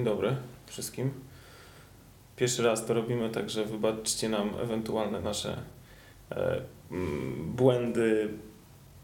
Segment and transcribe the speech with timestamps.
[0.00, 0.36] Dzień dobry
[0.66, 1.10] wszystkim.
[2.36, 5.62] Pierwszy raz to robimy, także wybaczcie nam ewentualne nasze
[6.30, 6.60] e,
[6.90, 8.28] mm, błędy,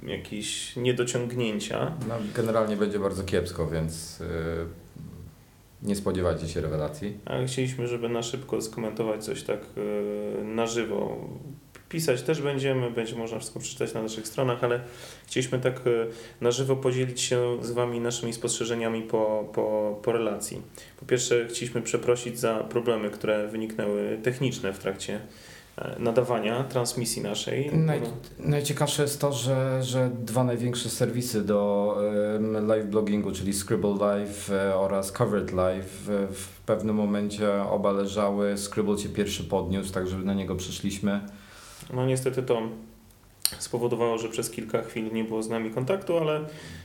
[0.02, 1.92] jakieś niedociągnięcia.
[2.08, 4.26] No, generalnie będzie bardzo kiepsko, więc yy,
[5.82, 7.18] nie spodziewajcie się rewelacji.
[7.24, 11.16] Ale chcieliśmy, żeby na szybko skomentować coś tak e, na żywo.
[11.88, 14.80] Pisać też będziemy, będzie można wszystko przeczytać na naszych stronach, ale
[15.26, 15.80] chcieliśmy tak e,
[16.40, 20.62] na żywo podzielić się z Wami naszymi spostrzeżeniami po, po, po relacji.
[21.00, 25.20] Po pierwsze, chcieliśmy przeprosić za problemy, które wyniknęły techniczne w trakcie
[25.78, 27.70] e, nadawania, transmisji naszej.
[27.76, 28.00] Naj,
[28.38, 31.96] najciekawsze jest to, że, że dwa największe serwisy do
[32.66, 38.58] live bloggingu, czyli Scribble Live e, oraz Covered Live, w pewnym momencie oba leżały.
[38.58, 41.20] Scribble się pierwszy podniósł, tak żeby na niego przyszliśmy.
[41.94, 42.62] No niestety to
[43.58, 46.40] spowodowało, że przez kilka chwil nie było z nami kontaktu, ale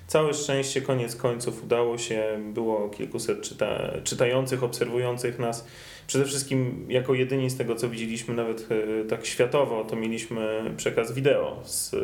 [0.08, 2.40] całe szczęście koniec końców udało się.
[2.54, 5.68] Było kilkuset czyta czytających, obserwujących nas.
[6.08, 11.12] Przede wszystkim jako jedyni z tego, co widzieliśmy nawet e, tak światowo, to mieliśmy przekaz
[11.12, 11.98] wideo z, e,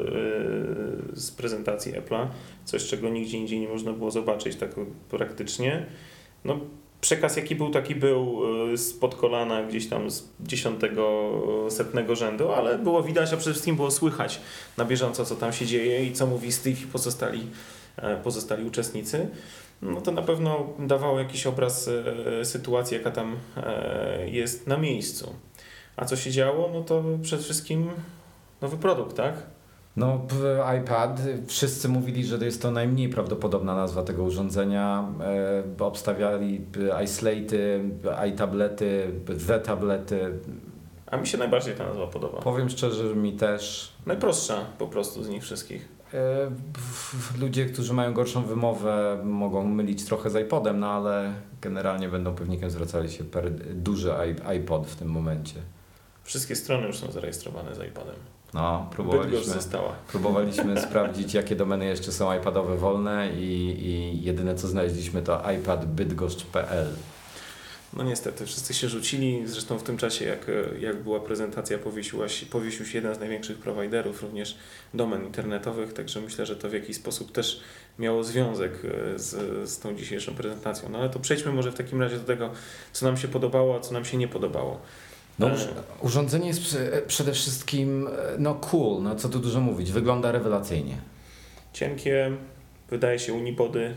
[1.13, 2.27] z prezentacji Apple'a,
[2.65, 4.69] coś czego nigdzie indziej nie można było zobaczyć tak
[5.09, 5.85] praktycznie.
[6.45, 6.59] No,
[7.01, 8.41] przekaz jaki był, taki był
[8.73, 11.31] y, spod kolana gdzieś tam z dziesiątego,
[11.69, 14.41] setnego rzędu, ale było widać, a przede wszystkim było słychać
[14.77, 17.47] na bieżąco, co tam się dzieje i co mówi Steve i pozostali,
[17.97, 19.27] e, pozostali uczestnicy.
[19.81, 25.35] No to na pewno dawało jakiś obraz e, sytuacji, jaka tam e, jest na miejscu.
[25.95, 26.69] A co się działo?
[26.73, 27.89] No to przede wszystkim
[28.61, 29.56] nowy produkt, tak?
[29.97, 30.21] No,
[30.81, 35.09] iPad, wszyscy mówili, że to jest to najmniej prawdopodobna nazwa tego urządzenia.
[35.79, 36.61] E, obstawiali
[37.03, 37.83] iSlaty,
[38.29, 40.39] iTablety, Z-tablety.
[41.07, 42.41] A mi się najbardziej ta nazwa podoba.
[42.41, 43.93] Powiem szczerze, że mi też.
[44.05, 45.89] Najprostsza po prostu z nich wszystkich.
[46.13, 46.51] E,
[47.39, 52.69] ludzie, którzy mają gorszą wymowę, mogą mylić trochę z iPodem, no ale generalnie będą pewnikiem
[52.69, 54.13] zwracali się per duży
[54.45, 55.55] iPod w tym momencie.
[56.23, 58.15] Wszystkie strony już są zarejestrowane z iPadem.
[58.57, 59.93] No, próbowaliśmy, została.
[60.07, 66.87] próbowaliśmy sprawdzić, jakie domeny jeszcze są iPadowe wolne i, i jedyne co znaleźliśmy to iPadbydgoszcz.pl.
[67.93, 69.41] No niestety, wszyscy się rzucili.
[69.45, 73.57] Zresztą w tym czasie, jak, jak była prezentacja, powiesiła się, powiesił się jeden z największych
[73.57, 74.57] prowajderów, również
[74.93, 77.61] domen internetowych, także myślę, że to w jakiś sposób też
[77.99, 80.89] miało związek e, z, z tą dzisiejszą prezentacją.
[80.89, 82.51] No ale to przejdźmy może w takim razie do tego,
[82.93, 84.81] co nam się podobało, a co nam się nie podobało.
[85.39, 85.49] No,
[86.01, 86.77] urządzenie jest
[87.07, 88.09] przede wszystkim
[88.39, 90.97] no cool, no co tu dużo mówić, wygląda rewelacyjnie.
[91.73, 92.31] Cienkie,
[92.89, 93.95] wydaje się unipody,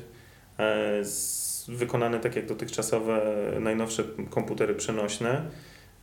[0.58, 3.22] e, z, wykonane tak jak dotychczasowe
[3.60, 5.42] najnowsze komputery przenośne.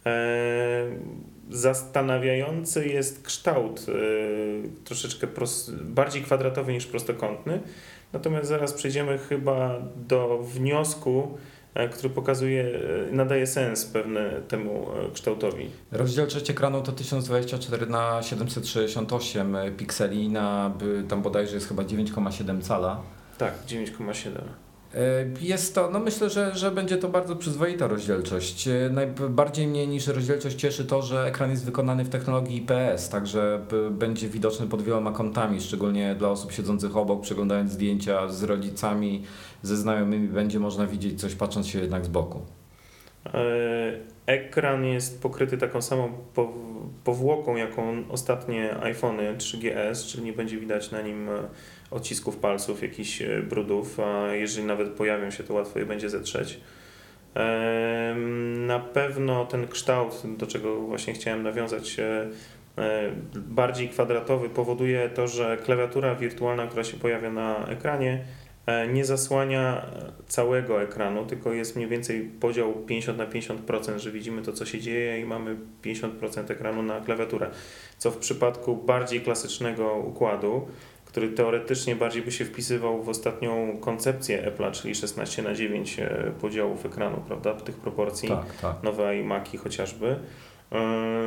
[0.05, 0.85] E,
[1.49, 3.93] zastanawiający jest kształt, e,
[4.83, 5.27] troszeczkę
[5.81, 7.61] bardziej kwadratowy niż prostokątny.
[8.13, 11.56] Natomiast zaraz przejdziemy chyba do wniosku, E,
[11.91, 12.63] który pokazuje,
[13.09, 15.69] e, nadaje sens pewne temu e, kształtowi.
[15.91, 20.71] Rozdzielczość ekranu to 1024 na 768 pikseli na
[21.09, 23.01] tam bodajże jest chyba 9,7 cala.
[23.37, 24.66] Tak, 9,7.
[25.41, 28.69] Jest to, no myślę, że, że będzie to bardzo przyzwoita rozdzielczość.
[28.91, 34.29] Najbardziej mnie niż rozdzielczość cieszy to, że ekran jest wykonany w technologii IPS, także będzie
[34.29, 39.23] widoczny pod wieloma kątami, szczególnie dla osób siedzących obok, przeglądając zdjęcia z rodzicami,
[39.61, 42.41] ze znajomymi, będzie można widzieć coś patrząc się jednak z boku.
[43.33, 46.09] E, ekran jest pokryty taką samą
[47.03, 51.33] powłoką, jaką ostatnie iPhony 3GS, czyli nie będzie widać na nim e,
[51.91, 56.59] odcisków palców, jakichś e, brudów, a jeżeli nawet pojawią się, to łatwo je będzie zetrzeć.
[58.57, 61.97] Na pewno ten kształt, do czego właśnie chciałem nawiązać,
[63.35, 68.25] bardziej kwadratowy powoduje to, że klawiatura wirtualna, która się pojawia na ekranie,
[68.93, 69.85] nie zasłania
[70.27, 74.79] całego ekranu, tylko jest mniej więcej podział 50 na 50%, że widzimy to, co się
[74.79, 77.49] dzieje i mamy 50% ekranu na klawiaturę.
[77.97, 80.67] Co w przypadku bardziej klasycznego układu,
[81.07, 86.31] który teoretycznie bardziej by się wpisywał w ostatnią koncepcję Apple'a, czyli 16 na 9 e,
[86.41, 88.83] podziałów ekranu, prawda, tych proporcji, tak, tak.
[88.83, 90.15] nowe iMaki chociażby,
[90.71, 90.77] e,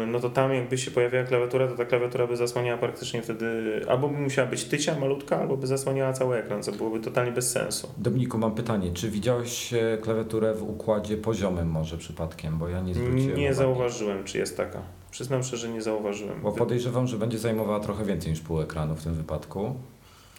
[0.07, 4.09] no to tam jakby się pojawiała klawiatura, to ta klawiatura by zasłaniała praktycznie wtedy, albo
[4.09, 7.89] by musiała być tycia malutka, albo by zasłaniała cały ekran, co byłoby totalnie bez sensu.
[7.99, 12.95] Dominiku, mam pytanie, czy widziałeś e, klawiaturę w układzie poziomym może przypadkiem, bo ja nie
[12.95, 13.55] zwróciłem Nie uwagi.
[13.55, 15.00] zauważyłem, czy jest taka.
[15.11, 16.41] Przyznam szczerze, nie zauważyłem.
[16.41, 19.75] Bo podejrzewam, że będzie zajmowała trochę więcej niż pół ekranu w tym wypadku.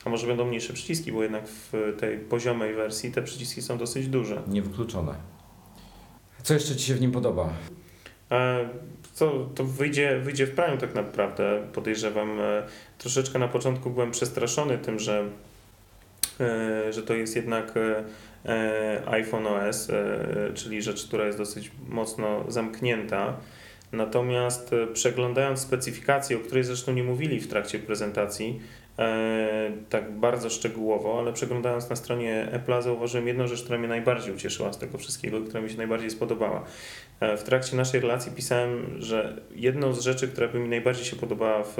[0.05, 4.07] A może będą mniejsze przyciski, bo jednak w tej poziomej wersji te przyciski są dosyć
[4.07, 4.41] duże.
[4.47, 5.15] Niewykluczone.
[6.43, 7.49] Co jeszcze Ci się w nim podoba?
[8.31, 8.69] E,
[9.17, 12.39] to, to wyjdzie, wyjdzie w praniu tak naprawdę, podejrzewam.
[12.39, 12.63] E,
[12.97, 15.25] troszeczkę na początku byłem przestraszony tym, że
[16.39, 18.03] e, że to jest jednak e,
[18.45, 23.37] e, iPhone OS, e, czyli rzecz, która jest dosyć mocno zamknięta.
[23.91, 28.59] Natomiast e, przeglądając specyfikację, o której zresztą nie mówili w trakcie prezentacji,
[28.99, 34.35] e, tak bardzo szczegółowo, ale przeglądając na stronie Apple'a zauważyłem jedną rzecz, która mnie najbardziej
[34.35, 36.63] ucieszyła z tego wszystkiego, która mi się najbardziej spodobała.
[37.19, 41.15] E, W trakcie naszej relacji pisałem, że jedną z rzeczy, która by mi najbardziej się
[41.15, 41.77] podobała w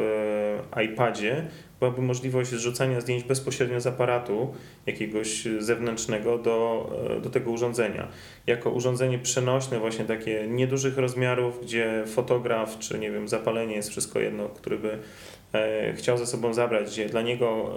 [0.86, 1.48] iPadzie,
[1.82, 4.54] byłaby możliwość zrzucania zdjęć bezpośrednio z aparatu
[4.86, 8.08] jakiegoś zewnętrznego do, e, do tego urządzenia.
[8.48, 14.20] Jako urządzenie przenośne, właśnie takie niedużych rozmiarów, gdzie fotograf czy nie wiem, zapalenie jest wszystko
[14.20, 14.98] jedno, który by
[15.54, 17.76] e, chciał ze sobą zabrać, gdzie dla niego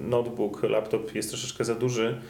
[0.00, 2.20] e, notebook, laptop jest troszeczkę za duży,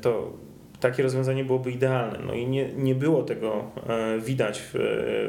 [0.00, 0.32] to
[0.80, 2.18] takie rozwiązanie byłoby idealne.
[2.26, 3.70] No i nie, nie było tego
[4.18, 4.70] widać w,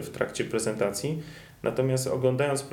[0.04, 1.22] w trakcie prezentacji.
[1.64, 2.66] Natomiast oglądając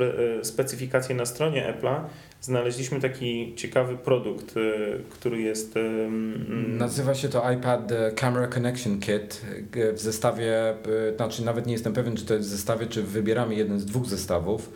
[0.43, 2.01] specyfikację na stronie Apple'a,
[2.41, 4.61] znaleźliśmy taki ciekawy produkt, e,
[5.11, 5.77] który jest.
[5.77, 9.43] e, mm, Nazywa się to iPad e, Camera Connection Kit.
[9.95, 10.75] W zestawie,
[11.17, 14.07] znaczy nawet nie jestem pewien, czy to jest w zestawie, czy wybieramy jeden z dwóch
[14.07, 14.71] zestawów.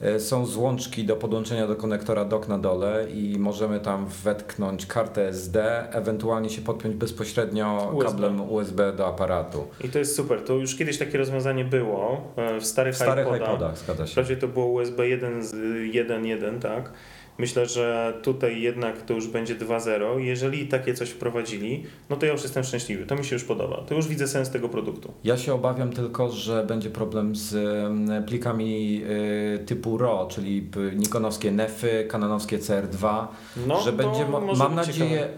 [0.00, 5.28] E, Są złączki do podłączenia do konektora dock na dole i możemy tam wetknąć kartę
[5.28, 8.10] SD, ewentualnie się podpiąć bezpośrednio USB.
[8.12, 9.66] kablem USB do aparatu.
[9.84, 10.40] I to jest super.
[10.44, 13.48] To już kiedyś takie rozwiązanie było e, w starych, W starych iPodach.
[13.48, 14.12] iPodach, zgadza się.
[14.12, 16.90] Wprawdzie to było USB 1.1.1, tak?
[17.38, 20.18] Myślę, że tutaj jednak to już będzie 2.0.
[20.18, 23.06] Jeżeli takie coś wprowadzili, no to ja już jestem szczęśliwy.
[23.06, 23.76] To mi się już podoba.
[23.88, 25.12] To już widzę sens tego produktu.
[25.24, 30.78] Ja się obawiam tylko, że będzie problem z em, plikami y, typu RAW, czyli p-
[30.96, 33.26] nikonowskie NEFy, kanonowskie CR2,
[33.66, 34.26] No, że będzie,
[34.58, 35.28] mam nadzieję,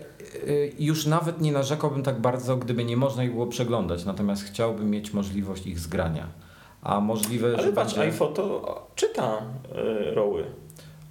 [0.48, 4.90] y, już nawet nie narzekałbym tak bardzo, gdyby nie można ich było przeglądać, natomiast chciałbym
[4.90, 6.26] mieć możliwość ich zgrania.
[6.82, 8.10] A możliwe, Ale że patrz, będzie...
[8.12, 9.42] iPhoto czyta
[10.10, 10.44] y, roły.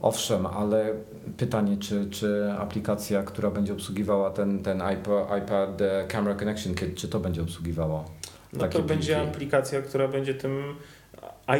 [0.05, 0.93] Owszem, ale
[1.37, 6.95] pytanie, czy, czy aplikacja, która będzie obsługiwała ten, ten iPad, iPad e, Camera Connection Kit,
[6.95, 8.05] czy to będzie obsługiwało?
[8.53, 9.29] No to będzie pliki.
[9.29, 10.75] aplikacja, która będzie tym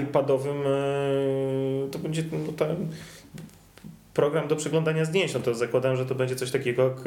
[0.02, 2.88] iPadowym, e, to będzie no, ten
[4.14, 5.34] program do przeglądania zdjęć.
[5.34, 7.04] No to zakładam, że to będzie coś takiego jak e,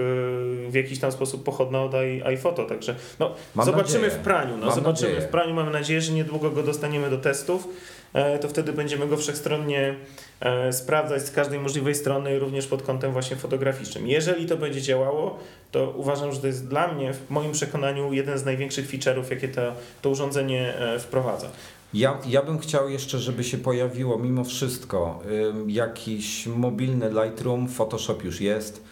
[0.70, 1.94] w jakiś tam sposób pochodna od
[2.24, 2.64] iPhoto.
[2.64, 4.20] Także no, Mam zobaczymy nadzieję.
[4.22, 4.56] w praniu.
[4.56, 5.28] No, Mam zobaczymy nadzieję.
[5.28, 5.54] w praniu.
[5.54, 7.68] Mamy nadzieję, że niedługo go dostaniemy do testów.
[8.12, 9.94] E, To wtedy będziemy go wszechstronnie
[10.40, 14.06] e, sprawdzać z każdej możliwej strony, również pod kątem właśnie fotograficznym.
[14.06, 15.38] Jeżeli to będzie działało,
[15.72, 19.48] to uważam, że to jest dla mnie, w moim przekonaniu, jeden z największych feature'ów, jakie
[19.48, 19.72] to,
[20.02, 21.46] to urządzenie e, wprowadza.
[21.94, 25.20] Ja, ja bym chciał jeszcze, żeby się pojawiło mimo wszystko
[25.66, 28.82] jakiś mobilny Lightroom, Photoshop już jest,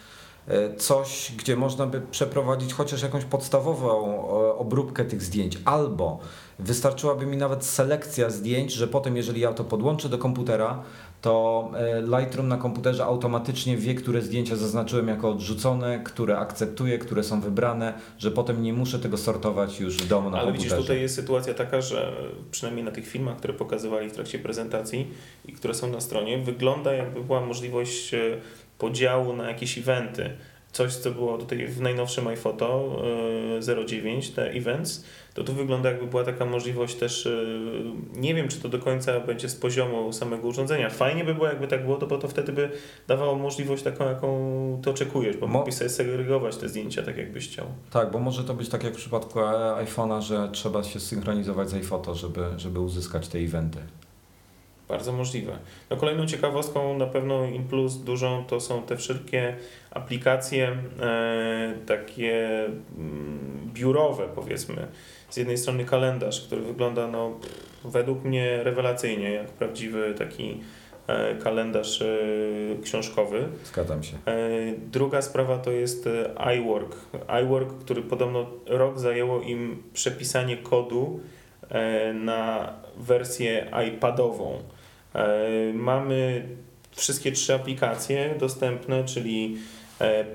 [0.77, 4.27] coś, gdzie można by przeprowadzić chociaż jakąś podstawową
[4.57, 6.19] obróbkę tych zdjęć, albo
[6.59, 10.83] wystarczyłaby mi nawet selekcja zdjęć, że potem jeżeli ja to podłączę do komputera,
[11.21, 17.23] to e, Lightroom na komputerze automatycznie wie, które zdjęcia zaznaczyłem jako odrzucone, które akceptuję, które
[17.23, 20.75] są wybrane, że potem nie muszę tego sortować już w domu na Ale komputerze.
[20.75, 22.13] widzisz, tutaj jest sytuacja taka, że
[22.51, 25.07] przynajmniej na tych filmach, które pokazywali w trakcie prezentacji
[25.45, 28.19] i które są na stronie, wygląda jakby była możliwość e,
[28.77, 30.29] podziału na jakieś eventy.
[30.71, 32.95] Coś, co było tutaj w najnowszym iPhoto
[33.57, 35.03] e, 09, te events,
[35.37, 37.31] to tu wygląda jakby była taka możliwość też, e,
[38.15, 40.89] nie wiem czy to do końca będzie z poziomu samego urządzenia.
[40.89, 42.71] Fajnie by było jakby tak było, to bo to wtedy by
[43.07, 47.49] dawało możliwość taką, jaką ty oczekujesz, bo Mo- mógłbyś sobie segregować te zdjęcia tak jakbyś
[47.49, 47.65] chciał.
[47.91, 49.43] Tak, bo może to być tak jak w przypadku e,
[49.85, 53.79] iPhone'a, że trzeba się synchronizować z iPhoto, żeby, żeby uzyskać te eventy.
[54.87, 55.57] Bardzo możliwe.
[55.89, 59.55] No kolejną ciekawostką na pewno in plus dużą to są te wszelkie
[59.91, 62.65] aplikacje e, takie
[62.97, 64.87] mm, biurowe powiedzmy.
[65.29, 67.39] Z jednej strony kalendarz, który wygląda no,
[67.85, 70.59] według mnie rewelacyjnie, jak prawdziwy taki
[71.07, 72.07] e, kalendarz e,
[72.83, 73.47] książkowy.
[73.63, 74.13] Zgadzam się.
[74.25, 74.39] E,
[74.91, 76.09] Druga sprawa to jest
[76.59, 76.95] iWork.
[77.43, 81.19] iWork, który podobno rok zajęło im przepisanie kodu
[82.13, 84.59] na wersję iPadową.
[85.73, 86.45] Mamy
[86.95, 89.57] wszystkie trzy aplikacje dostępne, czyli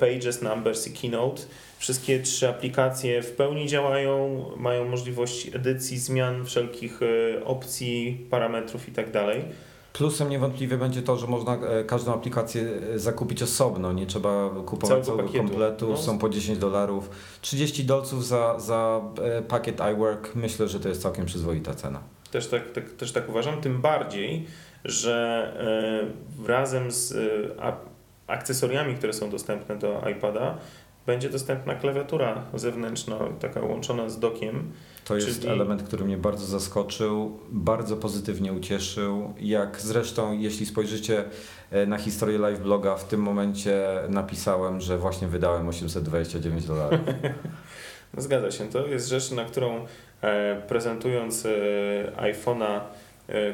[0.00, 1.42] Pages, Numbers i Keynote.
[1.82, 9.26] Wszystkie trzy aplikacje w pełni działają, mają możliwość edycji, zmian wszelkich e, opcji, parametrów itd.
[9.92, 12.62] Plusem niewątpliwie będzie to, że można e, każdą aplikację
[12.94, 15.96] e, zakupić osobno, nie trzeba kupować Całego całego kompletu, No.
[15.96, 17.10] są po 10 dolarów.
[17.40, 19.00] 30 dolców za, za
[19.48, 22.00] pakiet iWork, myślę, że to jest całkiem przyzwoita cena.
[22.30, 24.46] Też tak, tak, też tak uważam, tym bardziej,
[24.84, 25.52] że
[26.46, 27.14] razem z
[28.26, 30.58] akcesoriami, które są dostępne do iPada,
[31.06, 34.72] będzie dostępna klawiatura zewnętrzna, taka łączona z dokiem.
[35.04, 39.34] To jest Czyli- element, który mnie bardzo zaskoczył, bardzo pozytywnie ucieszył.
[39.40, 41.24] Jak zresztą, jeśli spojrzycie
[41.70, 47.00] e, na historię live bloga, w tym momencie napisałem, że właśnie wydałem 829 dolarów.
[48.16, 49.86] No, zgadza się, to jest rzecz, na którą
[50.22, 51.50] e, prezentując e,
[52.16, 52.80] iPhone'a,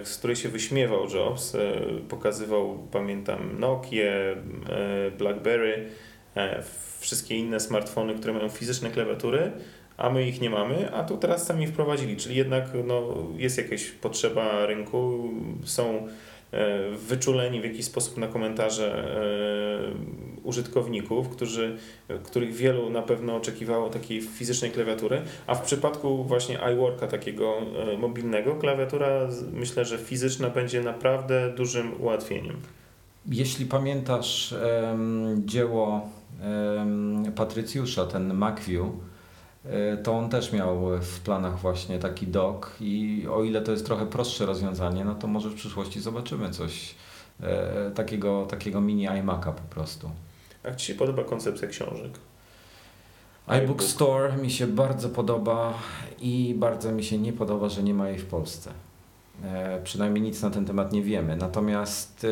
[0.05, 1.57] z której się wyśmiewał Jobs,
[2.09, 4.03] pokazywał, pamiętam, Nokia,
[5.19, 5.89] BlackBerry,
[7.01, 9.53] wszystkie inne smartfony, które mają fizyczne klawiatury,
[9.97, 13.85] a my ich nie mamy, a tu teraz sami wprowadzili, czyli jednak no, jest jakaś
[13.85, 15.31] potrzeba rynku,
[15.65, 16.09] są
[16.53, 21.77] e, wyczuleni w jakiś sposób na komentarze e, użytkowników, którzy,
[22.25, 27.57] których wielu na pewno oczekiwało takiej fizycznej klawiatury, a w przypadku właśnie iWorka takiego
[27.93, 32.57] e, mobilnego, klawiatura myślę, że fizyczna będzie naprawdę dużym ułatwieniem.
[33.27, 36.09] Jeśli pamiętasz em, dzieło
[37.35, 38.87] Patrycjusza, ten MacView,
[40.03, 44.07] to on też miał w planach właśnie taki dock i o ile to jest trochę
[44.07, 46.95] prostsze rozwiązanie, no to może w przyszłości zobaczymy coś
[47.41, 50.11] e, takiego, takiego mini iMac'a po prostu.
[50.65, 52.13] Jak Ci się podoba koncepcja książek?
[53.49, 55.75] iBook Store mi się bardzo podoba
[56.21, 58.71] i bardzo mi się nie podoba, że nie ma jej w Polsce.
[59.45, 61.37] E, przynajmniej nic na ten temat nie wiemy.
[61.37, 62.27] Natomiast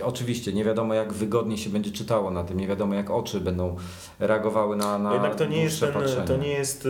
[0.00, 3.40] e, oczywiście nie wiadomo, jak wygodnie się będzie czytało na tym, nie wiadomo, jak oczy
[3.40, 3.76] będą
[4.18, 6.86] reagowały na, na Jednak to nie jest, ten, to nie jest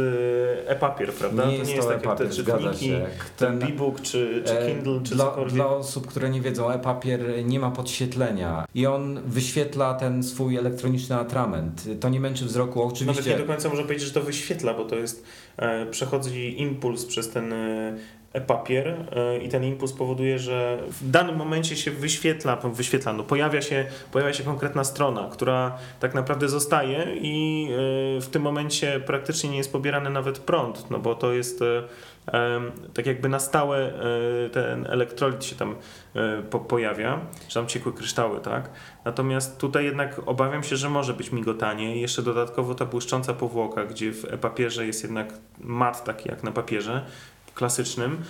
[0.67, 1.47] e, e-papier, prawda?
[1.47, 2.95] Nie to nie jest to te e-papier, zgadza czytniki,
[3.37, 5.55] ten Ten- e-book czy, czy E, Kindle, czy dla, cokolwiek.
[5.55, 11.17] dla osób, które nie wiedzą, e-papier nie ma podświetlenia i on wyświetla ten swój elektroniczny
[11.17, 11.85] atrament.
[12.01, 13.39] To nie męczy wzroku, Nawet nie oczywiście.
[13.39, 15.25] do końca można powiedzieć, że to wyświetla, bo to jest,
[15.91, 17.55] przechodzi impuls przez ten
[18.33, 23.63] e-papier e, i ten impuls powoduje, że w danym momencie się wyświetla, wyświetla no, pojawia,
[23.63, 29.51] się, pojawia się konkretna strona, która tak naprawdę zostaje i e, w tym momencie praktycznie
[29.51, 31.83] nie jest pobierany nawet prąd, no bo to jest e,
[32.95, 33.93] tak jakby na stałe
[34.53, 35.75] ten elektrolit się tam
[36.51, 38.71] po, pojawia, czy tam ciekłe kryształy, tak?
[39.05, 42.01] Natomiast tutaj jednak obawiam się, że może być migotanie.
[42.01, 47.05] Jeszcze dodatkowo ta błyszcząca powłoka, gdzie w papierze jest jednak mat taki jak na papierze
[47.55, 48.25] klasycznym.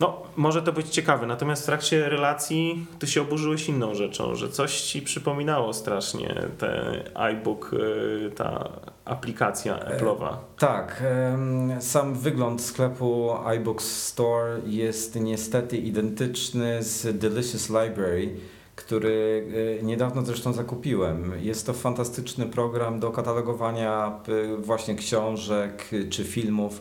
[0.00, 4.48] No, może to być ciekawe, natomiast w trakcie relacji ty się oburzyłeś inną rzeczą, że
[4.48, 8.68] coś ci przypominało strasznie te iBook, y, ta
[9.04, 10.36] aplikacja Apple'owa.
[10.58, 18.36] Tak, em, sam wygląd sklepu iBooks Store jest niestety identyczny z Delicious Library,
[18.76, 19.46] który
[19.80, 21.32] e, niedawno zresztą zakupiłem.
[21.40, 26.80] Jest to fantastyczny program do katalogowania e, właśnie książek e, czy filmów.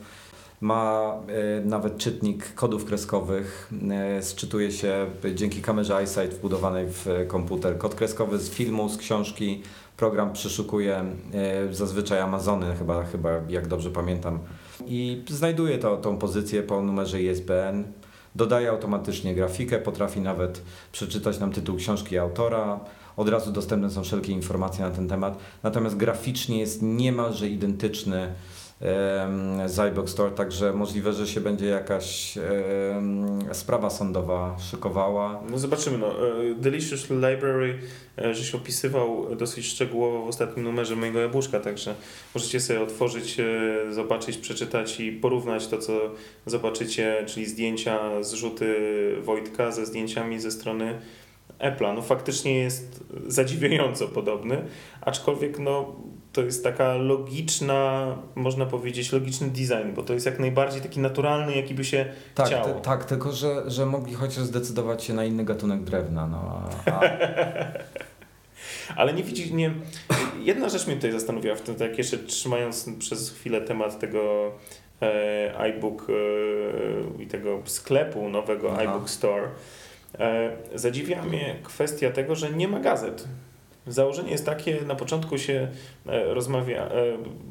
[0.63, 3.71] Ma e, nawet czytnik kodów kreskowych.
[3.91, 5.05] E, Sczytuje się
[5.35, 9.61] dzięki kamerze EyeSight wbudowanej w e, komputer kod kreskowy z filmu, z książki.
[9.97, 11.05] Program przeszukuje
[11.71, 14.39] zazwyczaj Amazony, chyba, chyba jak dobrze pamiętam.
[14.85, 17.83] I znajduje to, tą pozycję po numerze ISBN.
[18.35, 22.79] Dodaje automatycznie grafikę, potrafi nawet przeczytać nam tytuł książki autora.
[23.17, 25.37] Od razu dostępne są wszelkie informacje na ten temat.
[25.63, 28.33] Natomiast graficznie jest niemalże identyczny
[28.83, 32.37] em, z iBook Store, także możliwe, że się będzie jakaś
[33.51, 35.41] sprawa sądowa szykowała.
[35.49, 35.97] No zobaczymy.
[35.97, 36.07] No.
[36.07, 37.79] E, Delicious Library
[38.17, 41.95] e, żeś opisywał dosyć szczegółowo w ostatnim numerze mojego jabłuszka, także
[42.35, 45.93] możecie sobie otworzyć, e, zobaczyć, przeczytać i porównać to, co
[46.45, 48.75] zobaczycie, czyli zdjęcia, zrzuty
[49.21, 50.99] Wojtka ze zdjęciami ze strony
[51.59, 51.95] Apple'a.
[51.95, 54.65] No faktycznie jest zadziwiająco podobny,
[55.01, 55.95] aczkolwiek no
[56.33, 61.55] to jest taka logiczna, można powiedzieć, logiczny design, bo to jest jak najbardziej taki naturalny,
[61.55, 62.65] jaki by się Tak, chciało.
[62.65, 66.27] te, tak tylko że, że mogli chociaż zdecydować się na inny gatunek drewna.
[66.27, 67.01] No, a, a,
[68.95, 69.71] Ale nie widzi, nie.
[70.39, 74.51] Jedna rzecz mnie tutaj zastanowiła w tym, tak jeszcze trzymając przez chwilę temat tego
[75.01, 78.81] e, iBook e, i tego sklepu nowego Aha.
[78.83, 79.47] iBook Store.
[80.19, 83.27] E, zadziwia mnie kwestia tego, że nie ma gazet.
[83.87, 85.67] Założenie jest takie, na początku się
[86.07, 86.91] e, rozmawia, e,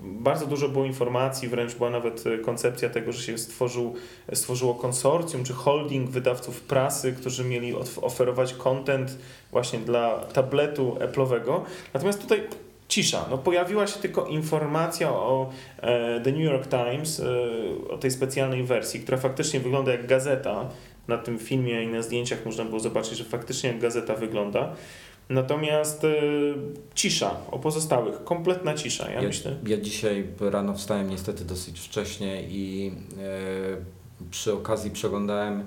[0.03, 3.95] bardzo dużo było informacji, wręcz była nawet e, koncepcja tego, że się stworzył,
[4.33, 9.19] stworzyło konsorcjum czy holding wydawców prasy, którzy mieli of- oferować content
[9.51, 11.61] właśnie dla tabletu Apple'owego.
[11.95, 12.43] Natomiast tutaj
[12.89, 13.27] cisza.
[13.31, 15.51] No, pojawiła się tylko informacja o
[16.25, 17.23] The New York Times,
[17.91, 20.69] o tej specjalnej wersji, która faktycznie wygląda jak gazeta.
[21.09, 24.75] Na tym filmie i na zdjęciach można było zobaczyć, że faktycznie jak gazeta wygląda.
[25.29, 26.09] Natomiast e,
[26.95, 29.57] cisza o pozostałych, kompletna cisza, ja, ja, myślę.
[29.67, 35.65] ja dzisiaj rano wstałem niestety dosyć wcześnie i e, przy okazji przeglądałem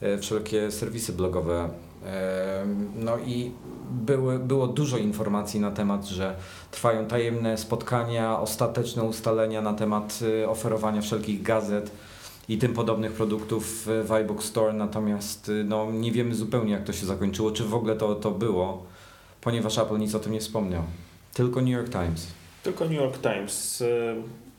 [0.00, 1.70] e, wszelkie serwisy blogowe.
[2.04, 3.52] Em, No i
[3.90, 6.36] były, było dużo informacji na temat, że
[6.70, 11.90] trwają tajemne spotkania, ostateczne ustalenia na temat y, oferowania wszelkich gazet
[12.48, 16.92] i tym podobnych produktów w iBook Store, natomiast y, no, nie wiemy zupełnie jak to
[16.92, 18.82] się zakończyło, czy w ogóle to, to było,
[19.44, 20.82] ponieważ Apple nic o tym nie wspomniał.
[21.34, 22.26] Tylko New York Times.
[22.62, 23.80] Tylko New York Times.
[23.80, 24.14] Y,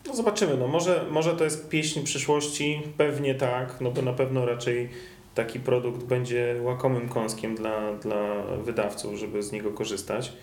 [0.07, 4.45] No zobaczymy, no może, może to jest pieśń przyszłości, pewnie tak, no bo na pewno
[4.45, 4.89] raczej
[5.35, 10.33] taki produkt będzie łakomym kąskiem dla, dla wydawców, żeby z niego korzystać.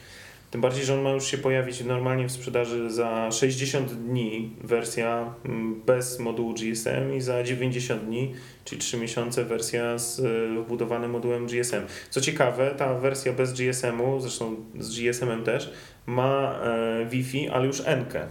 [0.53, 5.35] Tym bardziej, że on ma już się pojawić normalnie w sprzedaży za 60 dni wersja
[5.45, 11.11] mm, bez modułu GSM i za 90 dni, czyli 3 miesiące wersja z y, wbudowanym
[11.11, 11.83] modułem GSM.
[12.11, 15.73] Co ciekawe, ta wersja bez GSM-u, zresztą z GSM-em też,
[16.07, 18.27] ma e, Wi-Fi, ale już N-kę.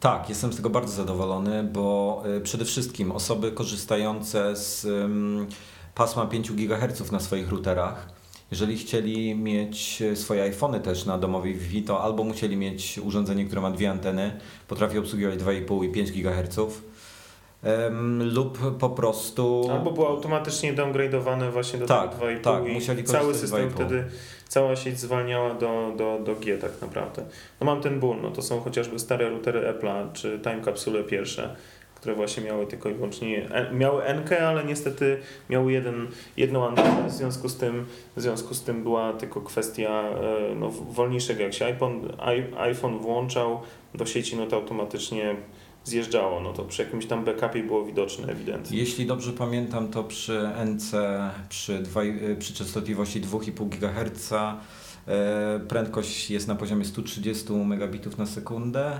[0.00, 5.46] Tak, jestem z tego bardzo zadowolony, bo y, przede wszystkim osoby korzystające z ym,
[5.94, 8.15] pasma 5 GHz na swoich routerach,
[8.50, 13.60] jeżeli chcieli mieć swoje iPhony też na domowej Wi-Fi, to albo musieli mieć urządzenie, które
[13.60, 16.58] ma dwie anteny, potrafi obsługiwać 2,5 i 5 GHz,
[18.18, 19.68] lub po prostu...
[19.70, 23.74] Albo było automatycznie downgrade'owane właśnie do Tak, tego 2,5 tak, i musieli cały system 2,5.
[23.74, 24.04] wtedy,
[24.48, 27.24] cała sieć zwalniała do, do, do G tak naprawdę.
[27.60, 31.56] No mam ten ból, no to są chociażby stare routery Apple'a, czy Time Capsule pierwsze,
[32.06, 35.18] które właśnie miały tylko i wyłącznie, e, miały NK, ale niestety
[35.50, 37.86] miały jeden, jedną antenę, w związku z tym,
[38.16, 42.08] w związku z tym była tylko kwestia e, no, wolniejszego, jak się iPhone,
[42.56, 43.60] iPhone włączał
[43.94, 45.36] do sieci, no to automatycznie
[45.84, 48.78] zjeżdżało, no to przy jakimś tam backupie było widoczne ewidentnie.
[48.78, 50.92] Jeśli dobrze pamiętam, to przy NC
[51.48, 58.26] przy, dwa, y, przy częstotliwości 2,5 GHz e, prędkość jest na poziomie 130 megabitów na
[58.26, 58.90] sekundę,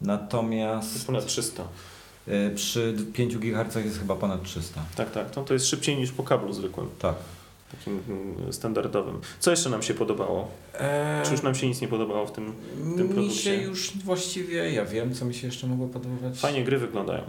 [0.00, 1.68] To natomiast jest ponad 300.
[2.28, 4.80] e, przy 5 GHz jest chyba ponad 300.
[4.96, 5.30] Tak, tak.
[5.30, 7.14] To, to jest szybciej niż po kablu zwykłym, Tak.
[7.70, 9.20] takim mm, standardowym.
[9.40, 10.48] Co jeszcze nam się podobało?
[11.24, 12.52] Czy już nam się nic nie podobało w tym?
[12.96, 13.40] tym mi produkcie?
[13.40, 16.38] się już właściwie, ja wiem, co mi się jeszcze mogło podobać.
[16.38, 17.22] Fajnie gry wyglądają.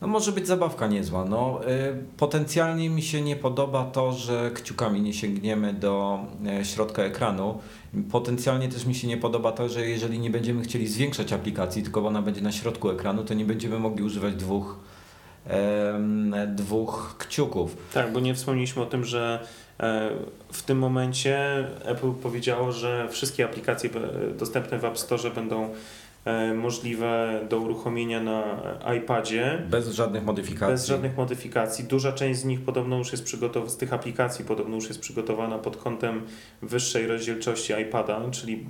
[0.00, 1.24] No może być zabawka niezła.
[1.24, 7.02] No, y, potencjalnie mi się nie podoba to, że kciukami nie sięgniemy do e, środka
[7.02, 7.58] ekranu.
[8.10, 12.06] Potencjalnie też mi się nie podoba to, że jeżeli nie będziemy chcieli zwiększać aplikacji, tylko
[12.06, 14.78] ona będzie na środku ekranu, to nie będziemy mogli używać dwóch,
[16.46, 17.76] dwóch kciuków.
[17.94, 19.46] Tak, bo nie wspomnieliśmy o tym, że
[19.80, 20.10] e,
[20.52, 21.38] w tym momencie
[21.84, 25.70] Apple powiedziało, że wszystkie aplikacje e, dostępne w App Store będą
[26.54, 28.42] możliwe do uruchomienia na
[28.96, 29.62] iPadzie.
[29.70, 30.72] Bez żadnych modyfikacji.
[30.72, 31.84] Bez żadnych modyfikacji.
[31.84, 35.58] Duża część z nich podobno już jest przygotowana, z tych aplikacji podobno już jest przygotowana
[35.58, 36.22] pod kątem
[36.62, 38.66] wyższej rozdzielczości iPada, czyli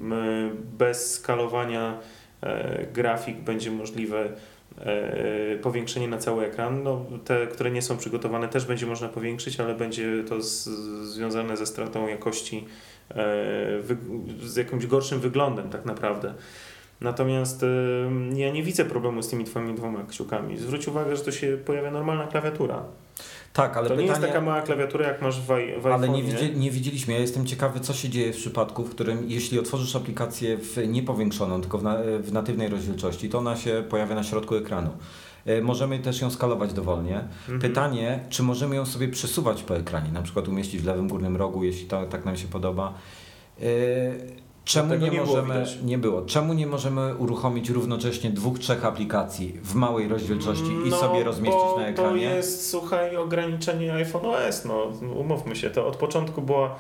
[0.79, 1.99] bez skalowania
[2.41, 4.29] e, grafik będzie możliwe
[4.79, 6.83] e, powiększenie na cały ekran.
[6.83, 10.65] No, te, które nie są przygotowane też będzie można powiększyć, ale będzie to z,
[11.15, 12.65] związane ze stratą jakości,
[13.11, 13.15] e,
[14.43, 16.35] z jakimś gorszym wyglądem tak naprawdę.
[17.01, 17.65] Natomiast
[18.35, 20.59] ja nie widzę problemu z tymi twoimi dwoma kciukami.
[20.59, 22.85] Zwróć uwagę, że to się pojawia normalna klawiatura.
[23.53, 24.21] Tak, ale to nie pytanie...
[24.21, 25.47] jest taka mała klawiatura, jak masz w,
[25.81, 27.15] w Ale nie, widzi, nie widzieliśmy.
[27.15, 31.61] Ja jestem ciekawy, co się dzieje w przypadku, w którym jeśli otworzysz aplikację w niepowiększoną,
[31.61, 34.91] tylko w, na, w natywnej rozdzielczości, to ona się pojawia na środku ekranu.
[35.47, 37.17] E, Możemy też ją skalować dowolnie.
[37.17, 37.61] Mhm.
[37.61, 41.65] Pytanie, czy możemy ją sobie przesuwać po ekranie, na przykład umieścić w lewym górnym rogu,
[41.65, 42.95] jeśli to, tak nam się podoba.
[44.65, 45.79] Czemu nie, nie było możemy, widać.
[45.83, 50.97] nie było, czemu nie możemy uruchomić równocześnie dwóch, trzech aplikacji w małej rozdzielczości i No,
[50.97, 52.23] sobie rozmieścić na To ekranie?
[52.23, 54.65] jest, słuchaj, ograniczenie iPhone OS.
[54.65, 54.83] No,
[55.17, 56.77] umówmy się, to od początku była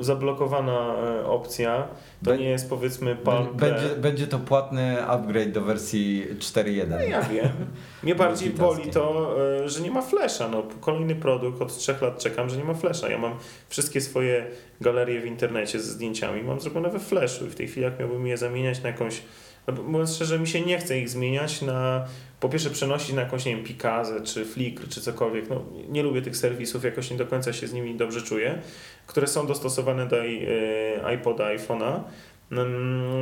[0.00, 1.88] zablokowana e, opcja.
[2.24, 3.16] To Bę- nie jest powiedzmy
[3.54, 6.88] Będzie, będzie to płatny upgrade do wersji 4.1.
[6.90, 7.48] No ja wiem.
[8.02, 10.48] Mnie bardziej boli to, e, że nie ma flasha.
[10.48, 13.08] No, kolejny produkt, od trzech lat czekam, że nie ma flasha.
[13.08, 13.34] Ja mam
[13.68, 14.46] wszystkie swoje
[14.80, 18.26] galerie w internecie ze zdjęciami, mam zrobione we flashu i w tej chwili jak miałbym
[18.26, 19.22] je zamieniać na jakąś,
[19.66, 22.06] no, bo mówiąc szczerze, mi się nie chce ich zmieniać na,
[22.40, 25.50] po pierwsze przenosić na jakąś, nie wiem, Pikazę, czy Flickr, czy cokolwiek.
[25.50, 28.58] No, nie lubię tych serwisów, jakoś nie do końca się z nimi dobrze czuję,
[29.06, 32.00] które są dostosowane do e, iPoda, iPhone'a.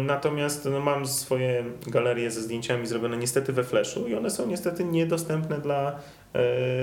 [0.05, 4.85] Natomiast no, mam swoje galerie ze zdjęciami zrobione niestety we Flashu i one są niestety
[4.85, 6.01] niedostępne dla,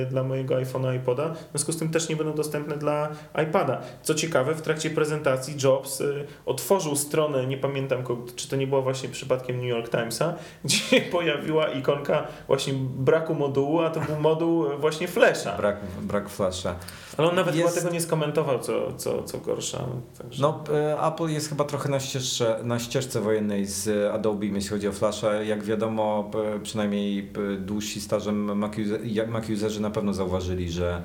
[0.09, 1.33] dla mojego iPhone'a, iPoda.
[1.33, 3.09] W związku z tym też nie będą dostępne dla
[3.43, 3.81] iPada.
[4.03, 6.05] Co ciekawe, w trakcie prezentacji Jobs e,
[6.45, 8.03] otworzył stronę, nie pamiętam,
[8.35, 13.35] czy to nie było właśnie przypadkiem New York Timesa, gdzie się pojawiła ikonka właśnie braku
[13.35, 15.57] modułu, a to był moduł e, właśnie Flasha.
[15.57, 16.75] Brak, brak flasha.
[17.17, 19.85] Ale on nawet Jest- chyba tego nie skomentował, co, co, co gorsza.
[20.17, 20.41] Także...
[20.41, 24.87] No, e, Apple jest chyba trochę na ścieżce, na ścieżce wojennej z Adobe, jeśli chodzi
[24.87, 25.33] o flasha.
[25.33, 26.31] Jak wiadomo,
[26.63, 28.99] przynajmniej dłużsi stażem Mac, user,
[29.35, 31.01] Mac userzy na pewno zauważyli, że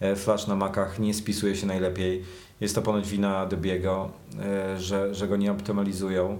[0.00, 2.24] e, flash na Macach nie spisuje się najlepiej.
[2.60, 4.08] Jest to ponoć wina Adobe'ego,
[4.40, 6.38] e, że, że go nie optymalizują.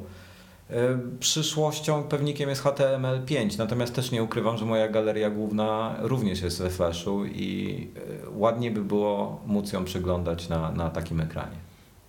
[0.71, 6.63] E, Przyszłością pewnikiem jest HTML5, natomiast też nie ukrywam, że moja galeria główna również jest
[6.63, 7.89] we Flashu i
[8.35, 11.57] ładnie by było móc ją przeglądać na, na takim ekranie.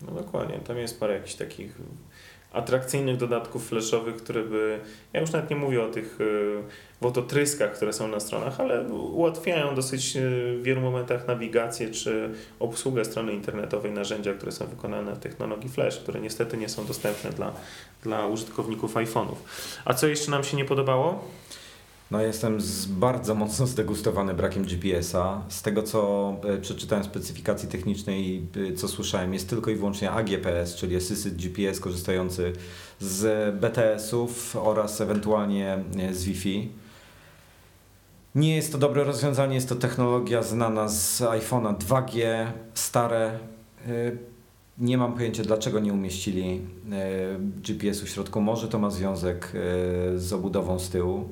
[0.02, 1.78] No dokładnie, tam jest parę jakichś takich
[2.54, 4.80] atrakcyjnych dodatków flashowych, które by,
[5.14, 6.64] ja już nawet nie mówię o tych y,
[7.02, 10.20] wodotryskach, które są na stronach, ale ułatwiają dosyć y,
[10.60, 15.98] w wielu momentach nawigację czy obsługę strony internetowej, narzędzia, które są wykonane w technologii flash,
[15.98, 17.54] które niestety nie są dostępne dla,
[18.04, 19.36] dla użytkowników iPhone'ów.
[19.86, 21.24] A co jeszcze nam się nie podobało?
[22.12, 25.41] No jestem z, bardzo mocno zdegustowany brakiem GPS-a.
[25.50, 30.76] Z tego co e, przeczytałem specyfikacji technicznej e, co słyszałem, jest tylko i wyłącznie AGPS,
[30.76, 32.54] czyli Assisted GPS korzystający
[33.00, 36.71] z BTS-ów oraz ewentualnie e, z Wi-Fi.
[38.36, 43.39] Nie jest to dobre rozwiązanie, jest to technologia znana z iPhone'a 2G, stare.
[44.78, 46.62] Nie mam pojęcia, dlaczego nie umieścili
[47.56, 48.41] GPS-u w środku.
[48.41, 49.52] Może to ma związek
[50.15, 51.30] z obudową z tyłu.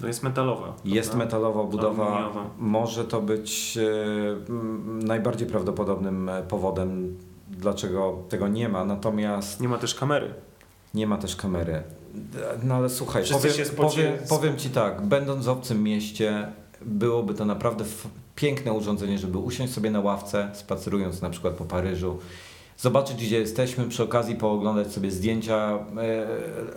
[0.00, 0.74] To jest metalowa.
[0.84, 1.24] Jest prawda?
[1.24, 2.06] metalowa obudowa.
[2.06, 2.50] Aluminiowa.
[2.58, 7.16] Może to być e, najbardziej prawdopodobnym e, powodem,
[7.50, 8.84] dlaczego tego nie ma.
[8.84, 10.34] Natomiast Nie ma też kamery.
[10.94, 11.82] nie ma też kamery.
[12.62, 17.84] No ale słuchaj, powiem, powiem, powiem Ci tak, będąc w obcym mieście, byłoby to naprawdę
[18.36, 22.18] piękne urządzenie, żeby usiąść sobie na ławce, spacerując na przykład po Paryżu,
[22.78, 26.26] zobaczyć gdzie jesteśmy, przy okazji pooglądać sobie zdjęcia e,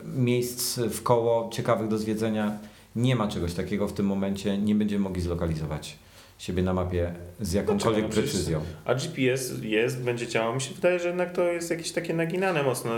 [0.06, 2.58] miejsc w koło ciekawych do zwiedzenia.
[2.96, 5.98] Nie ma czegoś takiego w tym momencie, nie będziemy mogli zlokalizować
[6.42, 8.62] siebie na mapie z jakąkolwiek no precyzją.
[8.86, 10.56] A GPS jest, będzie działał.
[10.56, 12.92] Mi się wydaje, że jednak to jest jakieś takie naginane mocno.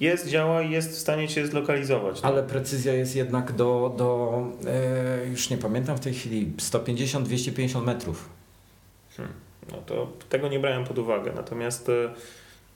[0.00, 2.22] Jest, działa i jest w stanie cię zlokalizować.
[2.22, 2.28] No.
[2.28, 8.28] Ale precyzja jest jednak do, do e, już nie pamiętam w tej chwili, 150-250 metrów.
[9.72, 11.32] No to tego nie brałem pod uwagę.
[11.36, 11.92] Natomiast, e,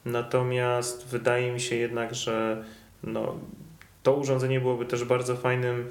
[0.05, 2.63] natomiast wydaje mi się jednak, że
[3.03, 3.35] no,
[4.03, 5.89] to urządzenie byłoby też bardzo fajnym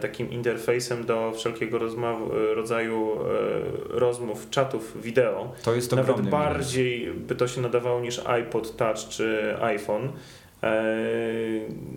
[0.00, 5.52] takim interfejsem do wszelkiego e, rodzaju e, rozmów, czatów wideo.
[5.62, 6.40] To jest Nawet ogromny minus.
[6.44, 10.12] bardziej by to się nadawało niż iPod Touch czy iPhone.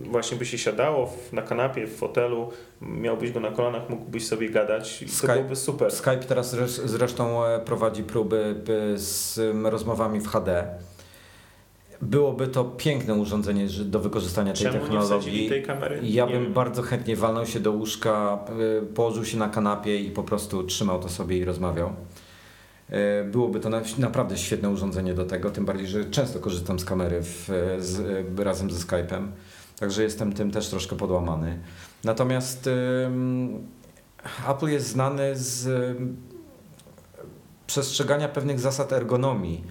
[0.03, 2.49] Właśnie by się siadało na kanapie, w fotelu,
[2.81, 5.91] miałbyś go na kolanach, mógłbyś sobie gadać i to Skype- byłoby super.
[5.91, 8.55] Skype teraz zresz- zresztą e, prowadzi próby
[8.93, 10.65] e, z rozmowami w HD.
[12.01, 15.49] Byłoby to piękne urządzenie do wykorzystania tej Czemu technologii.
[15.49, 15.99] tej kamery?
[16.03, 16.53] Ja Nie bym wiem.
[16.53, 18.39] bardzo chętnie walnął się do łóżka,
[18.83, 21.89] y, położył się na kanapie i po prostu trzymał to sobie i rozmawiał.
[22.89, 22.93] Y,
[23.31, 27.21] Byłoby to na, naprawdę świetne urządzenie do tego, tym bardziej, że często korzystam z kamery
[27.21, 27.99] w, z,
[28.39, 29.27] y, razem ze Skype'em,
[29.79, 31.59] także jestem tym też troszkę podłamany.
[32.03, 32.69] Natomiast
[34.49, 35.67] Apple jest znany z
[37.67, 39.63] przestrzegania pewnych zasad ergonomii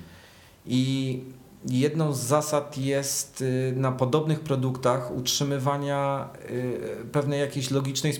[0.67, 1.21] i
[1.71, 8.13] jedną z zasad jest y, na podobnych produktach utrzymywania y, pewnej jakiejś logicznej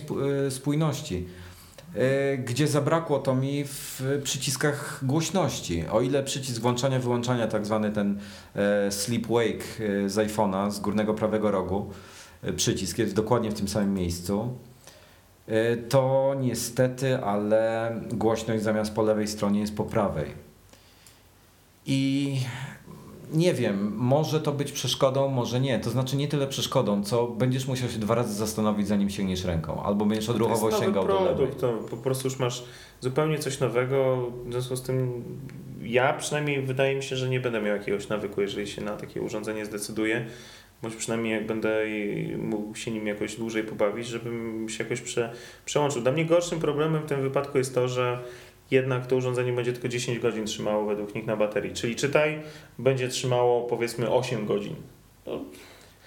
[0.47, 1.27] y, spójności.
[2.45, 5.85] Gdzie zabrakło to mi w przyciskach głośności.
[5.91, 8.19] O ile przycisk włączania, wyłączania, tak zwany ten
[8.55, 9.63] e, sleep wake
[10.07, 11.89] z iPhone'a, z górnego prawego rogu,
[12.55, 14.57] przycisk jest dokładnie w tym samym miejscu,
[15.89, 20.33] to niestety, ale głośność zamiast po lewej stronie jest po prawej.
[21.85, 22.37] I
[23.31, 25.79] nie wiem, może to być przeszkodą, może nie.
[25.79, 29.83] To znaczy nie tyle przeszkodą, co będziesz musiał się dwa razy zastanowić, zanim sięgniesz ręką,
[29.83, 31.47] albo będziesz odruchowo to sięgał do lewej.
[31.59, 32.63] to po prostu już masz
[33.01, 35.23] zupełnie coś nowego, w związku z tym
[35.81, 39.21] ja przynajmniej wydaje mi się, że nie będę miał jakiegoś nawyku, jeżeli się na takie
[39.21, 40.25] urządzenie zdecyduję,
[40.81, 41.85] bądź przynajmniej jak będę
[42.37, 45.33] mógł się nim jakoś dłużej pobawić, żebym się jakoś prze,
[45.65, 46.01] przełączył.
[46.01, 48.19] Dla mnie gorszym problemem w tym wypadku jest to, że
[48.73, 52.41] jednak to urządzenie będzie tylko 10 godzin trzymało według nich na baterii, czyli czytaj,
[52.79, 54.75] będzie trzymało powiedzmy 8 godzin.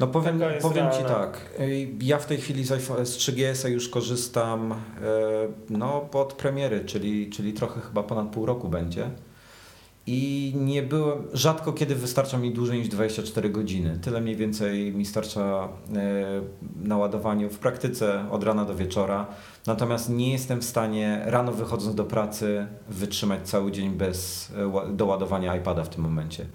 [0.00, 2.68] No powiem, Taka jest powiem Ci tak, y, ja w tej chwili z,
[3.08, 4.76] z 3GS-a już korzystam e,
[5.70, 9.10] no, pod premiery, czyli, czyli trochę chyba ponad pół roku będzie.
[10.08, 13.98] I nie byłem, rzadko kiedy wystarcza mi dłużej niż 24 godziny.
[14.02, 19.26] Tyle mniej więcej mi starcza e, na ładowaniu w praktyce od rana do wieczora.
[19.66, 24.96] Natomiast nie jestem w stanie rano wychodząc do pracy wytrzymać cały dzień bez e, ła-
[24.96, 26.46] doładowania iPada w tym momencie.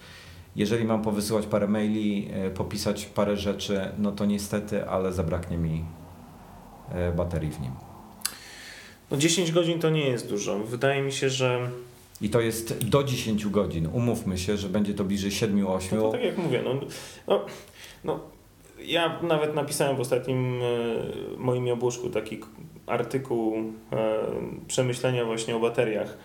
[0.55, 5.85] Jeżeli mam powysyłać parę maili, e, popisać parę rzeczy, no to niestety, ale zabraknie mi
[6.91, 7.71] e, baterii w nim.
[9.11, 10.59] No 10 godzin to nie jest dużo.
[10.59, 11.69] Wydaje mi się, że
[12.21, 13.89] I to jest do 10 godzin.
[13.93, 15.97] Umówmy się, że będzie to bliżej 7-8.
[15.97, 16.73] No tak jak mówię, no,
[17.27, 17.45] no,
[18.03, 18.19] no,
[18.86, 22.39] ja nawet napisałem w ostatnim e, moim jabłuszku taki
[22.88, 24.19] artykuł e,
[24.67, 26.17] przemyślenia właśnie o bateriach.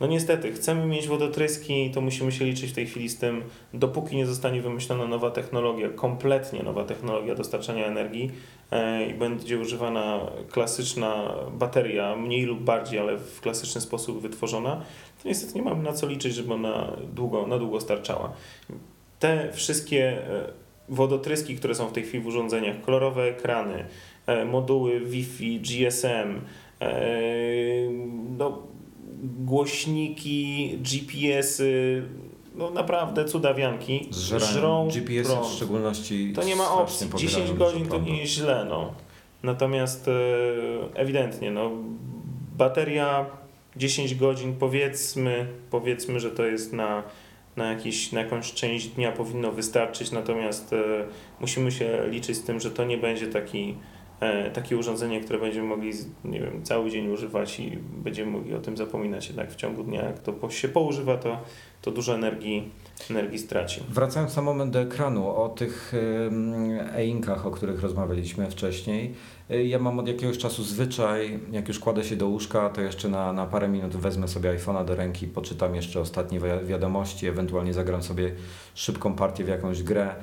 [0.00, 3.42] No niestety, chcemy mieć wodotryski, to musimy się liczyć w tej chwili z tym,
[3.74, 8.30] dopóki nie zostanie wymyślona nowa technologia, kompletnie nowa technologia dostarczania energii
[8.70, 14.82] e, i będzie używana klasyczna bateria, mniej lub bardziej, ale w klasyczny sposób wytworzona,
[15.22, 18.32] to niestety nie mamy na co liczyć, żeby ona długo, na długo starczała.
[19.18, 20.52] Te wszystkie e,
[20.88, 23.84] wodotryski, które są w tej chwili w urządzeniach, kolorowe ekrany,
[24.26, 26.40] e, moduły Wi-Fi, GSM,
[26.80, 26.90] e,
[28.38, 28.58] no,
[29.44, 32.02] głośniki, GPS-y,
[32.54, 35.46] no naprawdę cudawianki, Zżerają żrą GPS prąd.
[35.46, 36.32] w szczególności.
[36.34, 37.08] To nie ma opcji.
[37.08, 38.94] pobierają 10 dużo godzin to nie jest źle, no.
[39.42, 40.10] Natomiast
[40.94, 41.70] ewidentnie, no,
[42.56, 43.26] bateria
[43.76, 47.02] 10 godzin, powiedzmy, powiedzmy, że to jest na,
[47.56, 51.06] na, jakiś, na jakąś część dnia powinno wystarczyć, natomiast e,
[51.40, 53.76] musimy się liczyć z tym, że to nie będzie taki,
[54.20, 55.92] e, takie urządzenie, które będziemy mogli,
[56.24, 60.04] nie wiem, cały dzień używać i będziemy mogli o tym zapominać jednak w ciągu dnia.
[60.04, 61.40] Jak to się poużywa, to,
[61.82, 62.70] to dużo energii,
[63.10, 63.80] energii straci.
[63.88, 65.92] Wracając na moment do ekranu, o tych
[66.96, 69.14] e-inkach, o których rozmawialiśmy wcześniej.
[69.50, 73.08] Y, Ja mam od jakiegoś czasu zwyczaj, jak już kładę się do łóżka, to jeszcze
[73.08, 77.74] na, na parę minut wezmę sobie iPhone'a do ręki, poczytam jeszcze ostatnie wi- wiadomości, ewentualnie
[77.74, 78.32] zagram sobie
[78.74, 80.14] szybką partię w jakąś grę.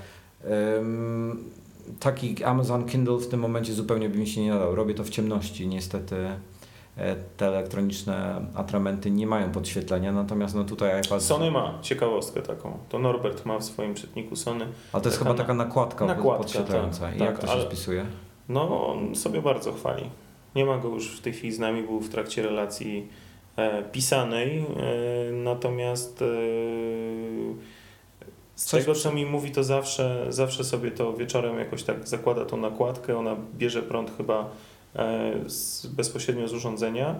[1.99, 4.75] Taki Amazon Kindle w tym momencie zupełnie by mi się nie nadał.
[4.75, 5.67] Robię to w ciemności.
[5.67, 6.39] Niestety e,
[7.37, 11.23] te elektroniczne atramenty nie mają podświetlenia, natomiast no tutaj iPad...
[11.23, 12.77] Sony ma ciekawostkę taką.
[12.89, 14.65] To Norbert ma w swoim czytniku Sony.
[14.93, 16.99] Ale to jest Taka chyba taka nakładka, nakładka, podświetlająca.
[17.05, 18.05] tak, I jak tak, to się ale- spisuje?
[18.49, 20.09] No, on sobie bardzo chwali.
[20.55, 23.07] Nie ma go już w tej chwili z nami, był w trakcie relacji
[23.55, 26.25] e, pisanej, e, natomiast e,
[28.55, 32.45] z Coś tego, co mi mówi, to zawsze, zawsze sobie to wieczorem jakoś tak zakłada
[32.45, 34.45] tą nakładkę, ona bierze prąd chyba e,
[35.47, 37.15] z, bezpośrednio z urządzenia,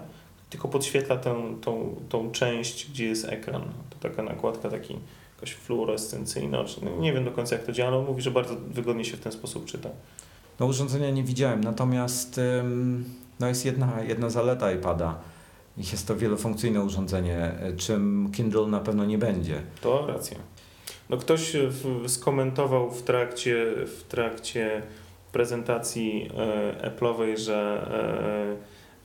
[0.50, 3.62] tylko podświetla tę, tą, tą część, gdzie jest ekran.
[3.90, 4.98] To taka nakładka, taki
[5.36, 8.56] jakaś fluorescencyjna, czy- no, nie wiem do końca jak to działa, ale mówi, że bardzo
[8.56, 9.88] wygodnie się w ten sposób czyta.
[10.60, 12.40] No urządzenia nie widziałem, natomiast
[13.40, 15.18] no jest jedna, jedna zaleta iPada.
[15.76, 19.62] Jest to wielofunkcyjne urządzenie, y, czym Kindle na pewno nie będzie.
[19.80, 20.36] To racja.
[21.10, 24.82] No ktoś w, skomentował w trakcie, w trakcie
[25.32, 26.30] prezentacji
[26.82, 27.86] e, Apple'owej, że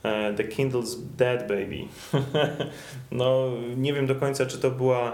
[0.04, 1.86] e, e, The Kindle's dead baby.
[3.12, 5.14] no nie wiem do końca, czy to była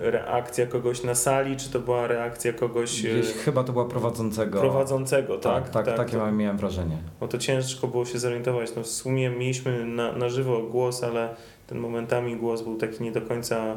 [0.00, 4.60] reakcja kogoś na sali, czy to była reakcja kogoś Gdzieś chyba to była prowadzącego.
[4.60, 5.68] prowadzącego, tak?
[5.68, 6.96] tak, tak, takie to- miałem wrażenie.
[7.20, 8.70] bo to ciężko było się zorientować.
[8.76, 11.28] No w sumie mieliśmy na, na żywo głos, ale
[11.66, 13.76] ten momentami głos był taki nie do końca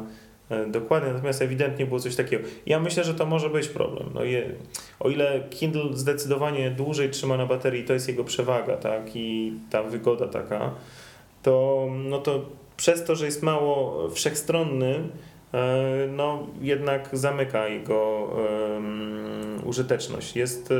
[0.50, 2.48] e, dokładny, natomiast ewidentnie było coś takiego.
[2.66, 4.10] Ja myślę, że to może być problem.
[4.14, 4.50] No je,
[5.00, 9.82] o ile Kindle zdecydowanie dłużej trzyma na baterii, to jest jego przewaga, tak, i ta
[9.82, 10.74] wygoda taka,
[11.42, 12.44] to, no to
[12.76, 15.00] przez to, że jest mało wszechstronny,
[15.54, 18.30] e, no jednak zamyka jego
[18.76, 20.36] em, użyteczność.
[20.36, 20.74] Jest e,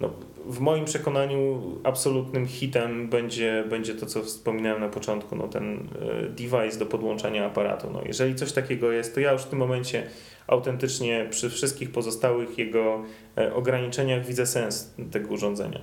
[0.00, 0.10] no,
[0.46, 6.28] w moim przekonaniu absolutnym hitem będzie, będzie to, co wspominałem na początku, no, ten e,
[6.28, 7.90] device do podłączania aparatu.
[7.92, 10.06] No, jeżeli coś takiego jest, to ja już w tym momencie
[10.46, 13.02] autentycznie przy wszystkich pozostałych jego
[13.38, 15.80] e, ograniczeniach widzę sens tego urządzenia.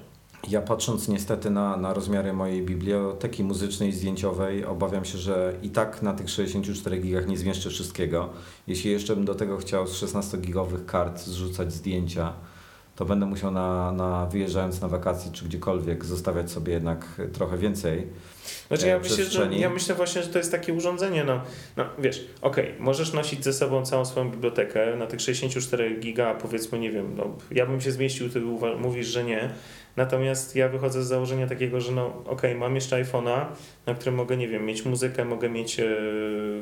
[0.49, 5.69] Ja patrząc niestety na, na rozmiary mojej biblioteki muzycznej i zdjęciowej, obawiam się, że i
[5.69, 8.29] tak na tych 64 gigach nie zmieszczę wszystkiego.
[8.67, 12.33] Jeśli jeszcze bym do tego chciał z 16-gigowych kart zrzucać zdjęcia,
[12.95, 18.07] to będę musiał na, na wyjeżdżając na wakacje czy gdziekolwiek zostawiać sobie jednak trochę więcej.
[18.67, 21.41] Znaczy e, ja myślę, że, ja myślę właśnie, że to jest takie urządzenie, no,
[21.77, 26.79] no wiesz, okej, możesz nosić ze sobą całą swoją bibliotekę na tych 64 giga, powiedzmy,
[26.79, 28.41] nie wiem, no, ja bym się zmieścił, ty
[28.79, 29.49] mówisz, że nie,
[29.97, 33.45] natomiast ja wychodzę z założenia takiego, że no okej, mam jeszcze iPhone'a,
[33.85, 35.85] na którym mogę, nie wiem, mieć muzykę, mogę mieć, e,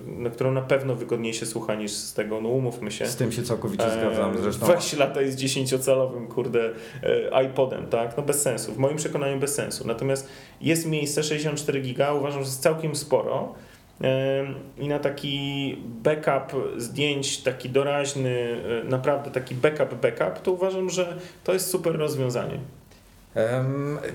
[0.08, 3.06] na którą na pewno wygodniej się słucha niż z tego, no umówmy się.
[3.06, 4.32] Z tym się całkowicie zgadzam.
[4.36, 6.70] Eee, Zresztą Weź lata jest 10-calowym, kurde,
[7.04, 8.18] e, iPodem, tak?
[8.18, 8.74] No bez sensu.
[8.74, 9.88] W moim przekonaniu bez sensu.
[9.88, 10.30] Natomiast
[10.62, 13.54] jest miejsce 64 giga, uważam, że jest całkiem sporo.
[14.02, 20.90] Em, I na taki backup zdjęć, taki doraźny, e, naprawdę taki backup, backup, to uważam,
[20.90, 22.60] że to jest super rozwiązanie.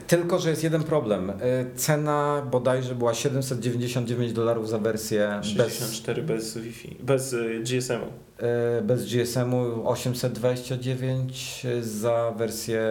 [0.06, 1.30] Tylko, że jest jeden problem.
[1.30, 1.34] E,
[1.76, 5.46] Cena bodajże była 799 dolarów za wersję bez,
[5.78, 8.06] 64 bez Wi-Fi, bez e, GSM-u.
[8.46, 12.82] e, bez GSM-u, 829 za wersję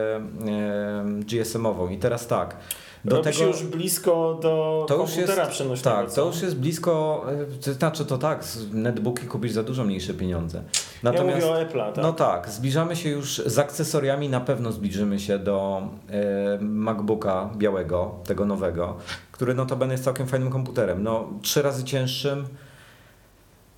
[1.20, 1.90] GSM-ową.
[1.92, 2.56] I teraz tak.
[3.06, 5.98] Do Robi tego, się już blisko do To już komputera jest- przenośnego.
[5.98, 6.16] tak, co?
[6.22, 7.26] to już jest blisko,
[7.68, 10.58] e, znaczy to tak, z- netbooki kupisz za dużo mniejsze pieniądze.
[10.58, 10.64] ja
[11.04, 12.04] Natomiast mówię o Apple'a, tak?
[12.04, 18.16] No tak, zbliżamy się już z akcesoriami, na pewno zbliżymy się do e, MacBooka białego,
[18.26, 18.98] tego nowego,
[19.32, 21.04] który notabene jest całkiem fajnym komputerem.
[21.04, 22.46] No, trzy razy cięższym,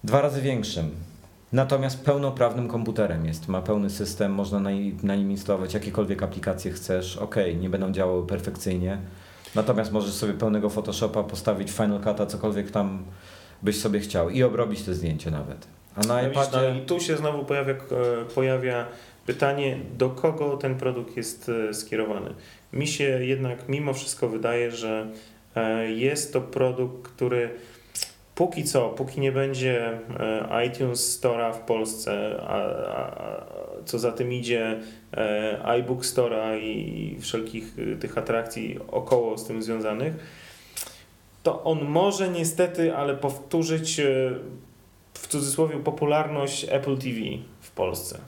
[0.04, 0.92] Dwa razy większym.
[1.56, 3.48] Natomiast pełnoprawnym komputerem jest.
[3.48, 4.70] Ma pełny system, można na,
[5.04, 7.18] na nim instalować jakiekolwiek aplikacje chcesz.
[7.18, 8.98] Ok, nie będą działały perfekcyjnie.
[9.56, 13.04] Natomiast możesz sobie pełnego Photoshopa postawić, Final Cut'a, cokolwiek tam
[13.64, 15.68] byś sobie chciał i obrobić te zdjęcie nawet.
[15.96, 16.76] A na No, no iPadzie...
[16.84, 17.78] I tu się znowu pojawia, e,
[18.36, 18.86] pojawia
[19.26, 22.30] pytanie, do kogo ten produkt jest e, skierowany.
[22.74, 25.08] Mi się jednak mimo wszystko wydaje, że
[25.56, 27.50] e, jest to produkt, który
[28.36, 33.46] póki co, póki nie będzie e, iTunes Store'a w Polsce, a, a,
[33.86, 34.80] co za tym idzie
[35.14, 40.14] e, iBook Store'a i wszelkich e, tych atrakcji około z tym związanych,
[41.44, 44.02] to on może niestety, ale powtórzyć
[45.14, 47.20] w cudzysłowie popularność Apple TV
[47.62, 48.20] w Polsce.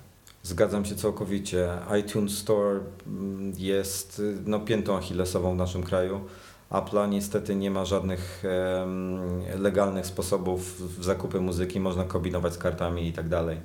[0.43, 1.69] Zgadzam się całkowicie.
[1.99, 6.21] iTunes Store mm, jest no, piętą achillesową w naszym kraju.
[6.71, 8.43] Apple'a niestety nie ma żadnych
[9.59, 13.57] legalnych sposobów w zakupy muzyki, można kombinować z kartami i tak dalej.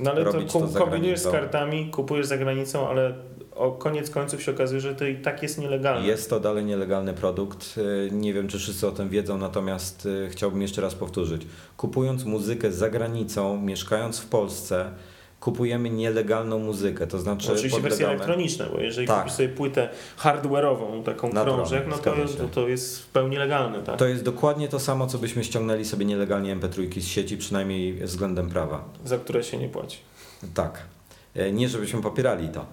[0.00, 3.14] No ale to, Robić to za kombinujesz z kartami, kupujesz za granicą, ale
[3.54, 6.06] o koniec końców się okazuje, że to i tak jest nielegalne.
[6.06, 7.74] Jest to dalej nielegalny produkt.
[7.78, 11.46] Y, Nie wiem, czy wszyscy o tym wiedzą, natomiast y, chciałbym jeszcze raz powtórzyć.
[11.76, 14.90] Kupując muzykę za granicą, mieszkając w Polsce,
[15.50, 19.18] kupujemy nielegalną muzykę, to znaczy Oczywiście wersje podlegamy- elektroniczne, bo jeżeli Tak.
[19.18, 22.34] kupisz sobie płytę hardware'ową, taką Naturalnie, krążek, no to, się.
[22.34, 23.96] to, to jest w pełni legalne, tak?
[23.98, 28.50] To jest dokładnie to samo, co byśmy ściągnęli sobie nielegalnie MP3 z sieci, przynajmniej względem
[28.50, 28.84] prawa.
[29.04, 29.98] Za które się nie płaci.
[30.54, 30.82] Tak.
[31.36, 32.66] E, Nie, żebyśmy popierali to.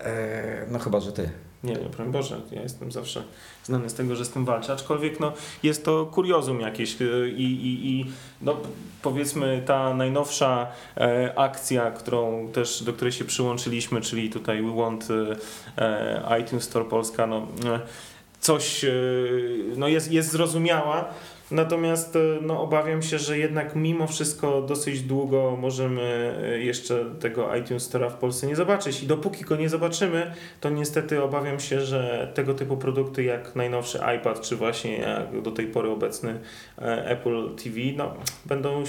[0.00, 1.30] E, No chyba, że ty.
[1.66, 3.22] Nie, nie, broń Boże, ja jestem zawsze
[3.64, 7.42] znany z tego, że z tym walczę, aczkolwiek no, jest to kuriozum jakieś y, i,
[7.42, 8.06] i, i
[8.42, 8.56] no,
[9.02, 15.08] powiedzmy ta najnowsza e, akcja, którą też, do której się przyłączyliśmy, czyli tutaj We Want
[15.10, 15.36] e,
[16.28, 17.80] e, iTunes Store Polska, no, e,
[18.40, 18.92] coś e,
[19.76, 21.08] no, jest, jest zrozumiała,
[21.50, 27.56] Natomiast e, no, obawiam się, że jednak mimo wszystko dosyć długo możemy e, jeszcze tego
[27.56, 29.02] iTunes Store'a w Polsce nie zobaczyć.
[29.02, 33.98] I dopóki go nie zobaczymy, to niestety obawiam się, że tego typu produkty jak najnowszy
[34.16, 36.40] iPad, czy właśnie jak do tej pory obecny
[36.78, 38.14] e, Apple TV, no,
[38.46, 38.84] będą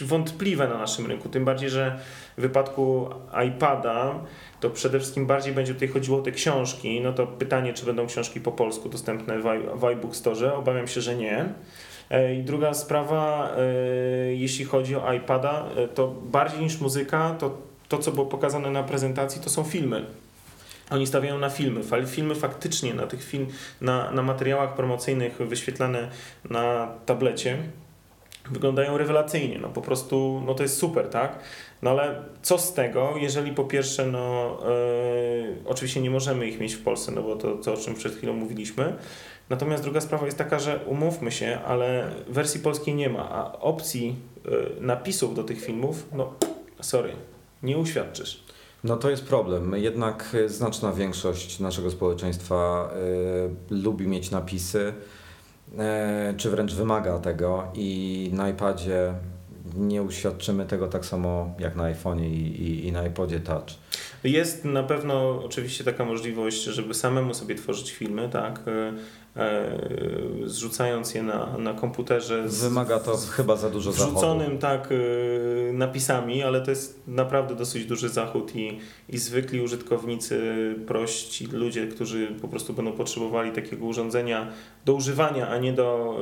[0.00, 1.28] wątpliwe na naszym rynku.
[1.28, 1.98] Tym bardziej, że
[2.38, 3.10] w wypadku
[3.48, 4.14] iPada
[4.60, 7.00] to przede wszystkim bardziej będzie tutaj chodziło o te książki.
[7.00, 10.54] No to pytanie, czy będą książki po polsku dostępne w, i- w iBook Store.
[10.54, 11.44] Obawiam się, że nie.
[12.10, 17.58] E, I druga sprawa, e, jeśli chodzi o iPada, e, to bardziej niż muzyka, to
[17.88, 20.04] to, co było pokazane na prezentacji, to są filmy.
[20.90, 21.80] Oni stawiają na filmy.
[21.80, 23.46] Fal- Filmy faktycznie na tych film,
[23.80, 26.08] na, na materiałach promocyjnych wyświetlane
[26.50, 27.58] na tablecie
[28.50, 29.58] wyglądają rewelacyjnie.
[29.58, 31.38] No po prostu, no to jest super, tak?
[31.82, 36.74] No ale co z tego, jeżeli po pierwsze, no e, oczywiście nie możemy ich mieć
[36.74, 38.94] w Polsce, no bo to, to o czym przed chwilą mówiliśmy.
[39.50, 44.16] Natomiast druga sprawa jest taka, że umówmy się, ale wersji polskiej nie ma, a opcji
[44.46, 46.32] e, napisów do tych filmów, no
[46.80, 47.12] sorry,
[47.62, 48.44] nie uświadczysz.
[48.84, 49.74] No to jest problem.
[49.76, 52.90] Jednak znaczna większość naszego społeczeństwa
[53.70, 54.92] e, lubi mieć napisy,
[56.36, 59.14] czy wręcz wymaga tego i na iPadzie
[59.76, 63.70] nie uświadczymy tego tak samo jak na iPhone'ie i, i, i na iPodzie Touch.
[64.24, 68.60] Jest na pewno oczywiście taka możliwość, żeby samemu sobie tworzyć filmy, tak?
[68.66, 68.92] E,
[69.42, 69.78] e,
[70.44, 72.48] zrzucając je na, na komputerze.
[72.48, 74.10] Z, Wymaga to z chyba za dużo zachodu.
[74.12, 80.40] wrzuconym tak e, napisami, ale to jest naprawdę dosyć duży zachód i, i zwykli użytkownicy,
[80.86, 84.46] prości ludzie, którzy po prostu będą potrzebowali takiego urządzenia
[84.84, 86.16] do używania, a nie do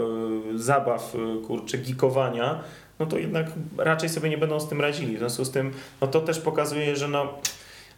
[0.55, 2.61] e, zabaw, e, kurczę, gikowania,
[2.99, 3.47] no to jednak
[3.79, 5.17] raczej sobie nie będą z tym radzili.
[5.17, 7.35] W związku z tym, no to też pokazuje, że no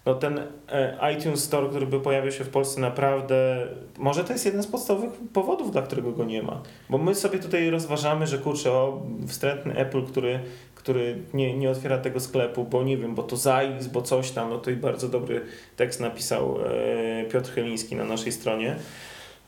[0.07, 3.67] no ten e, iTunes Store, który by pojawił się w Polsce naprawdę,
[3.99, 6.63] może to jest jeden z podstawowych powodów, dla którego go nie ma.
[6.91, 10.41] Bo my sobie tutaj rozważamy, że kurczę, o, wstrętny Apple, który,
[10.75, 14.31] który nie, nie otwiera tego sklepu, bo nie wiem, bo to za X, bo coś
[14.31, 15.41] tam, no to i bardzo dobry
[15.77, 18.77] tekst napisał e, Piotr Chyliński na naszej stronie.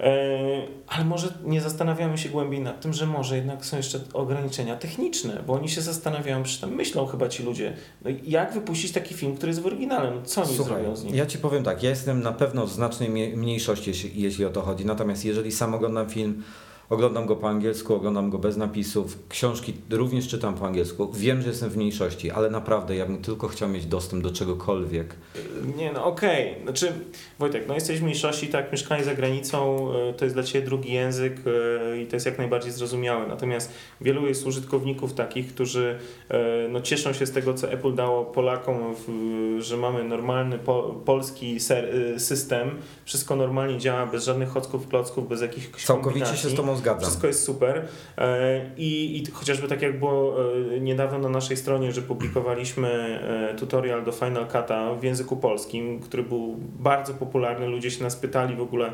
[0.01, 4.77] E, Ale może nie zastanawiamy się głębiej nad tym, że może jednak są jeszcze ograniczenia
[4.77, 9.15] techniczne, bo oni się zastanawiają, przy tym myślą chyba ci ludzie, no jak wypuścić taki
[9.15, 11.15] film, który jest w oryginale, no co oni Słuchaj, zrobią z nim?
[11.15, 14.63] ja ci powiem tak, ja jestem na pewno w znacznej mniejszości, jeśli, jeśli o to
[14.63, 14.87] chodzi.
[14.87, 16.43] Natomiast jeżeli sam oglądam film,
[16.91, 21.49] oglądam go po angielsku, oglądam go bez napisów, książki również czytam po angielsku, wiem, że
[21.49, 25.15] jestem w mniejszości, ale naprawdę ja bym tylko chciał mieć dostęp do czegokolwiek.
[25.77, 26.55] Nie, no okej.
[26.63, 26.93] Znaczy,
[27.39, 30.93] Wojtek, no jesteś w mniejszości, tak, mieszkanie za granicą e, to jest dla Ciebie drugi
[30.93, 33.27] język e, i to jest jak najbardziej zrozumiałe.
[33.27, 38.25] Natomiast wielu jest użytkowników takich, którzy e, no, cieszą się z tego, co Apple dało
[38.25, 38.95] Polakom,
[39.59, 41.61] że mamy normalny po, polski
[42.19, 42.71] system,
[43.05, 46.39] wszystko normalnie działa, bez żadnych chocków, klocków, bez jakichś Całkowicie kombinacji.
[46.39, 47.03] się z Tobą zgadzam.
[47.03, 47.85] Wszystko jest super.
[48.19, 50.37] E, I, I chociażby tak jak było
[50.77, 52.89] e, niedawno na naszej stronie, że publikowaliśmy
[53.53, 57.67] e, tutorial do Final Cut'a w języku polskim, który był bardzo popularny.
[57.67, 58.93] Ludzie się nas pytali w ogóle,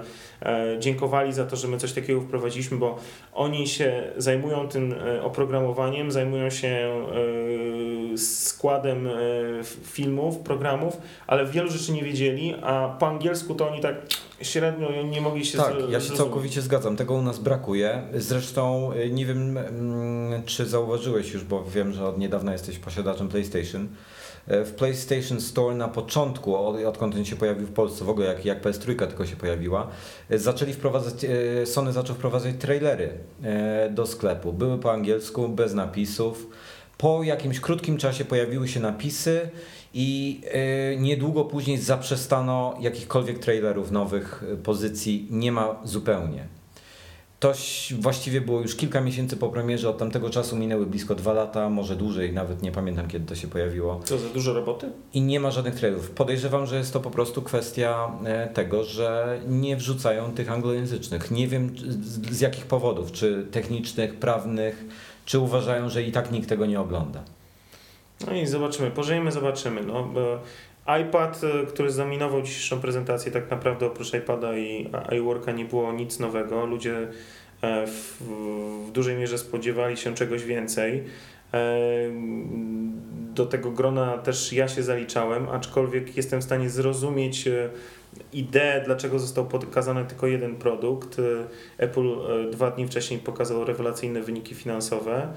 [0.79, 2.99] dziękowali za to, że my coś takiego wprowadziliśmy, bo
[3.33, 7.05] oni się zajmują tym oprogramowaniem, zajmują się
[8.17, 9.09] składem
[9.85, 13.95] filmów, programów, ale wielu rzeczy nie wiedzieli, a po angielsku to oni tak
[14.43, 16.97] średnio nie mogli się Tak, ja się całkowicie zgadzam.
[16.97, 18.03] Tego u nas brakuje.
[18.15, 23.29] Zresztą y, nie wiem, mm, czy zauważyłeś już, bo wiem, że od niedawna jesteś posiadaczem
[23.29, 23.85] PlayStation.
[23.85, 28.45] Y, w PlayStation Store na początku, odkąd on się pojawił w Polsce, w ogóle jak,
[28.45, 29.89] jak PS3 tylko się pojawiła,
[30.31, 31.15] y, zaczęli wprowadzać,
[31.65, 33.11] Sony zaczął wprowadzać trailery
[33.91, 34.53] do sklepu.
[34.53, 36.47] Były po angielsku, bez napisów.
[36.99, 39.51] Po jakimś krótkim czasie pojawiły się napisy
[39.95, 40.41] i
[40.95, 46.47] y, niedługo później zaprzestano jakichkolwiek trailerów nowych y, pozycji, nie ma zupełnie.
[47.43, 47.53] To
[48.01, 51.97] właściwie było już kilka miesięcy po premierze, od tamtego czasu minęły blisko dwa lata, może
[51.97, 54.01] dłużej, nawet nie pamiętam kiedy to się pojawiło.
[54.05, 54.91] Co za dużo roboty?
[55.15, 56.11] I nie ma żadnych trailerów.
[56.11, 61.31] Podejrzewam, że jest to po prostu kwestia e, tego, że nie wrzucają tych anglojęzycznych.
[61.31, 61.75] Nie wiem
[62.31, 64.85] z jakich powodów, czy technicznych, prawnych,
[65.25, 67.25] czy uważają, że i tak nikt tego nie ogląda.
[68.27, 69.81] No i zobaczymy, pożyjemy, zobaczymy.
[69.83, 70.09] No,
[70.87, 76.19] iPad, e, który zaminował dzisiejszą prezentację, tak naprawdę oprócz iPada i iWorka nie było nic
[76.19, 76.67] nowego.
[76.67, 77.09] Ludzie
[77.63, 78.23] e, w,
[78.89, 81.05] w dużej mierze spodziewali się czegoś więcej.
[81.55, 81.79] E,
[83.35, 87.49] do tego grona też ja się zaliczałem, aczkolwiek jestem w stanie zrozumieć
[88.33, 91.17] ideę, dlaczego został pokazany tylko jeden produkt.
[91.79, 92.17] Apple
[92.51, 95.29] dwa dni wcześniej pokazał rewelacyjne wyniki finansowe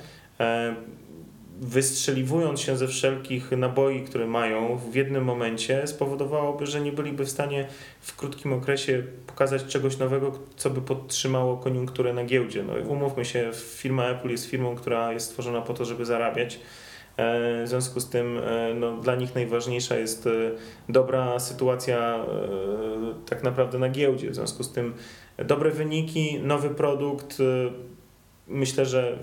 [1.62, 7.30] wystrzeliwując się ze wszelkich naboi, które mają w jednym momencie, spowodowałoby, że nie byliby w
[7.30, 7.68] stanie
[8.02, 12.64] w krótkim okresie pokazać czegoś nowego, co by podtrzymało koniunkturę na giełdzie.
[12.64, 16.60] No, umówmy się, firma Apple jest firmą, która jest stworzona po to, żeby zarabiać.
[17.18, 20.32] E, w związku z tym e, no, dla nich najważniejsza jest e,
[20.90, 22.26] dobra sytuacja
[23.30, 24.32] tak naprawdę na giełdzie.
[24.32, 24.94] W związku z tym
[25.38, 27.38] dobre wyniki, nowy produkt,
[28.48, 29.18] myślę, że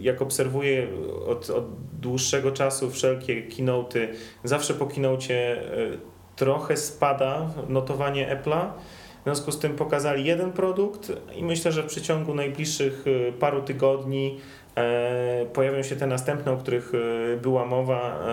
[0.00, 0.86] jak obserwuję
[1.26, 1.64] od, od
[2.00, 4.08] dłuższego czasu wszelkie keynote'y,
[4.44, 5.60] zawsze po keynote'cie e,
[6.36, 8.70] trochę spada notowanie Apple'a.
[9.20, 13.62] W związku z tym pokazali jeden produkt i myślę, że w przeciągu najbliższych e, paru
[13.62, 14.40] tygodni
[14.76, 16.92] e, pojawią się te następne, o których
[17.42, 18.26] była mowa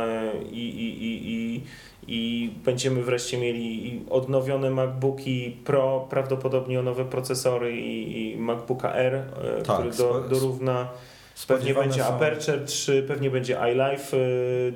[0.51, 1.63] i, i, i, i
[2.07, 9.15] i będziemy wreszcie mieli odnowione MacBooki Pro, prawdopodobnie o nowe procesory i, i MacBooka R,
[9.15, 10.89] e, tak, który do, dorówna.
[11.47, 12.15] Pewnie będzie są...
[12.15, 14.17] Aperture 3, pewnie będzie iLife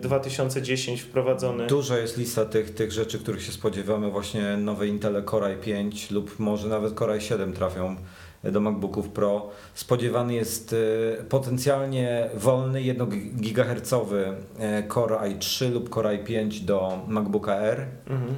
[0.02, 1.68] 2010 wprowadzony.
[1.68, 4.12] Duża jest lista tych, tych rzeczy, których się spodziewamy.
[4.12, 7.96] Właśnie nowe Intel Core i5 lub może nawet Core i7 trafią
[8.44, 9.50] do MacBooków Pro.
[9.74, 10.76] Spodziewany jest
[11.20, 17.86] e, potencjalnie wolny 1 GHz e, Core i3 lub Core i5 do MacBooka R.
[18.08, 18.36] Mhm.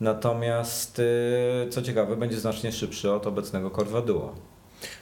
[0.00, 1.02] Natomiast
[1.66, 4.34] e, co ciekawe, będzie znacznie szybszy od obecnego Core 2 Duo.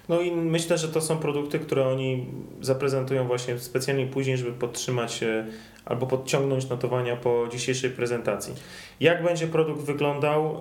[0.08, 2.26] No i myślę, że to są produkty, które oni
[2.60, 5.24] zaprezentują właśnie specjalnie później, żeby podtrzymać
[5.84, 8.54] albo podciągnąć notowania po dzisiejszej prezentacji.
[9.00, 10.60] Jak będzie produkt wyglądał?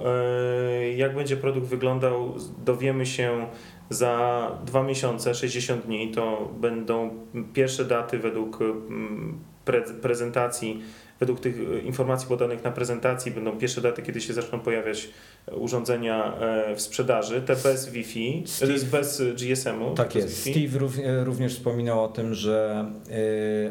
[0.96, 2.34] Jak będzie produkt wyglądał,
[2.66, 3.48] dowiemy się
[3.90, 7.10] za dwa miesiące, 60 dni, to będą
[7.54, 10.82] pierwsze daty według mm, pre prezentacji,
[11.20, 15.10] według tych e, informacji podanych na prezentacji, będą pierwsze daty, kiedy się zaczną pojawiać
[15.52, 19.96] urządzenia e, w sprzedaży, te bez Wi-Fi, Steve, bez GSM-u.
[19.96, 20.42] Tak jest.
[20.42, 22.86] Steve e, również wspominał o tym, że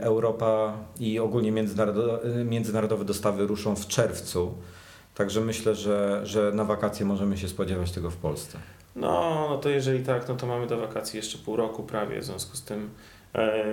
[0.01, 1.53] Europa i ogólnie
[2.45, 4.55] międzynarodowe dostawy ruszą w czerwcu.
[5.15, 8.59] Także myślę, że, że na wakacje możemy się spodziewać tego w Polsce.
[8.97, 12.25] No, no to jeżeli tak, no to mamy do wakacji jeszcze pół roku prawie, w
[12.25, 12.91] związku z tym
[13.35, 13.65] e,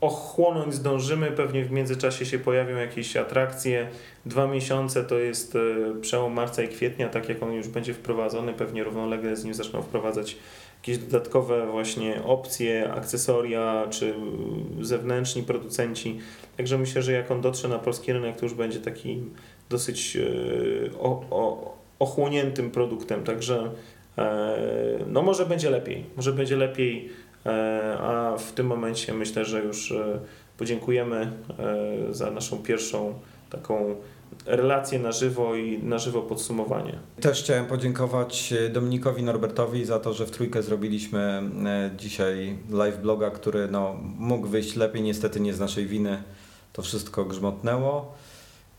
[0.00, 3.88] ochłonąć zdążymy, pewnie w międzyczasie się pojawią jakieś atrakcje.
[4.26, 8.52] Dwa miesiące to jest e, przełom marca i kwietnia, tak jak on już będzie wprowadzony,
[8.52, 10.36] pewnie równolegle z nim zaczną wprowadzać
[10.76, 14.14] jakieś dodatkowe właśnie opcje, akcesoria czy
[14.80, 16.18] zewnętrzni producenci.
[16.56, 19.22] Także myślę, że jak on dotrze na polski rynek, to już będzie taki
[19.68, 23.70] dosyć e, o, o, ochłoniętym produktem, także
[24.18, 24.58] e,
[25.06, 27.08] no może będzie lepiej, może będzie lepiej,
[27.46, 30.18] e, a w tym momencie myślę, że już e,
[30.58, 31.32] podziękujemy
[32.10, 33.14] za naszą pierwszą
[33.50, 33.94] taką
[34.46, 36.98] relację na żywo i na żywo podsumowanie.
[37.20, 41.42] Też chciałem podziękować Dominikowi Norbertowi za to, że w trójkę zrobiliśmy
[41.96, 46.22] dzisiaj live bloga, który no, mógł wyjść lepiej, niestety nie z naszej winy
[46.72, 48.14] to wszystko grzmotnęło.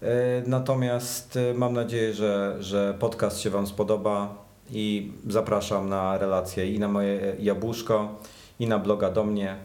[0.02, 4.48] E, natomiast e, mam nadzieję, że, że podcast się Wam spodoba.
[4.72, 8.20] i zapraszam na relacje i na moje jabłuszko,
[8.60, 9.56] i na bloga do mnie.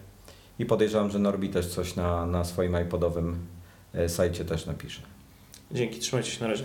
[0.59, 3.39] I podejrzewam, że Norbi też coś na, na swoim iPodowym
[3.95, 5.03] e, sajcie też napisze.
[5.71, 6.65] Dzięki, trzymajcie się na razie.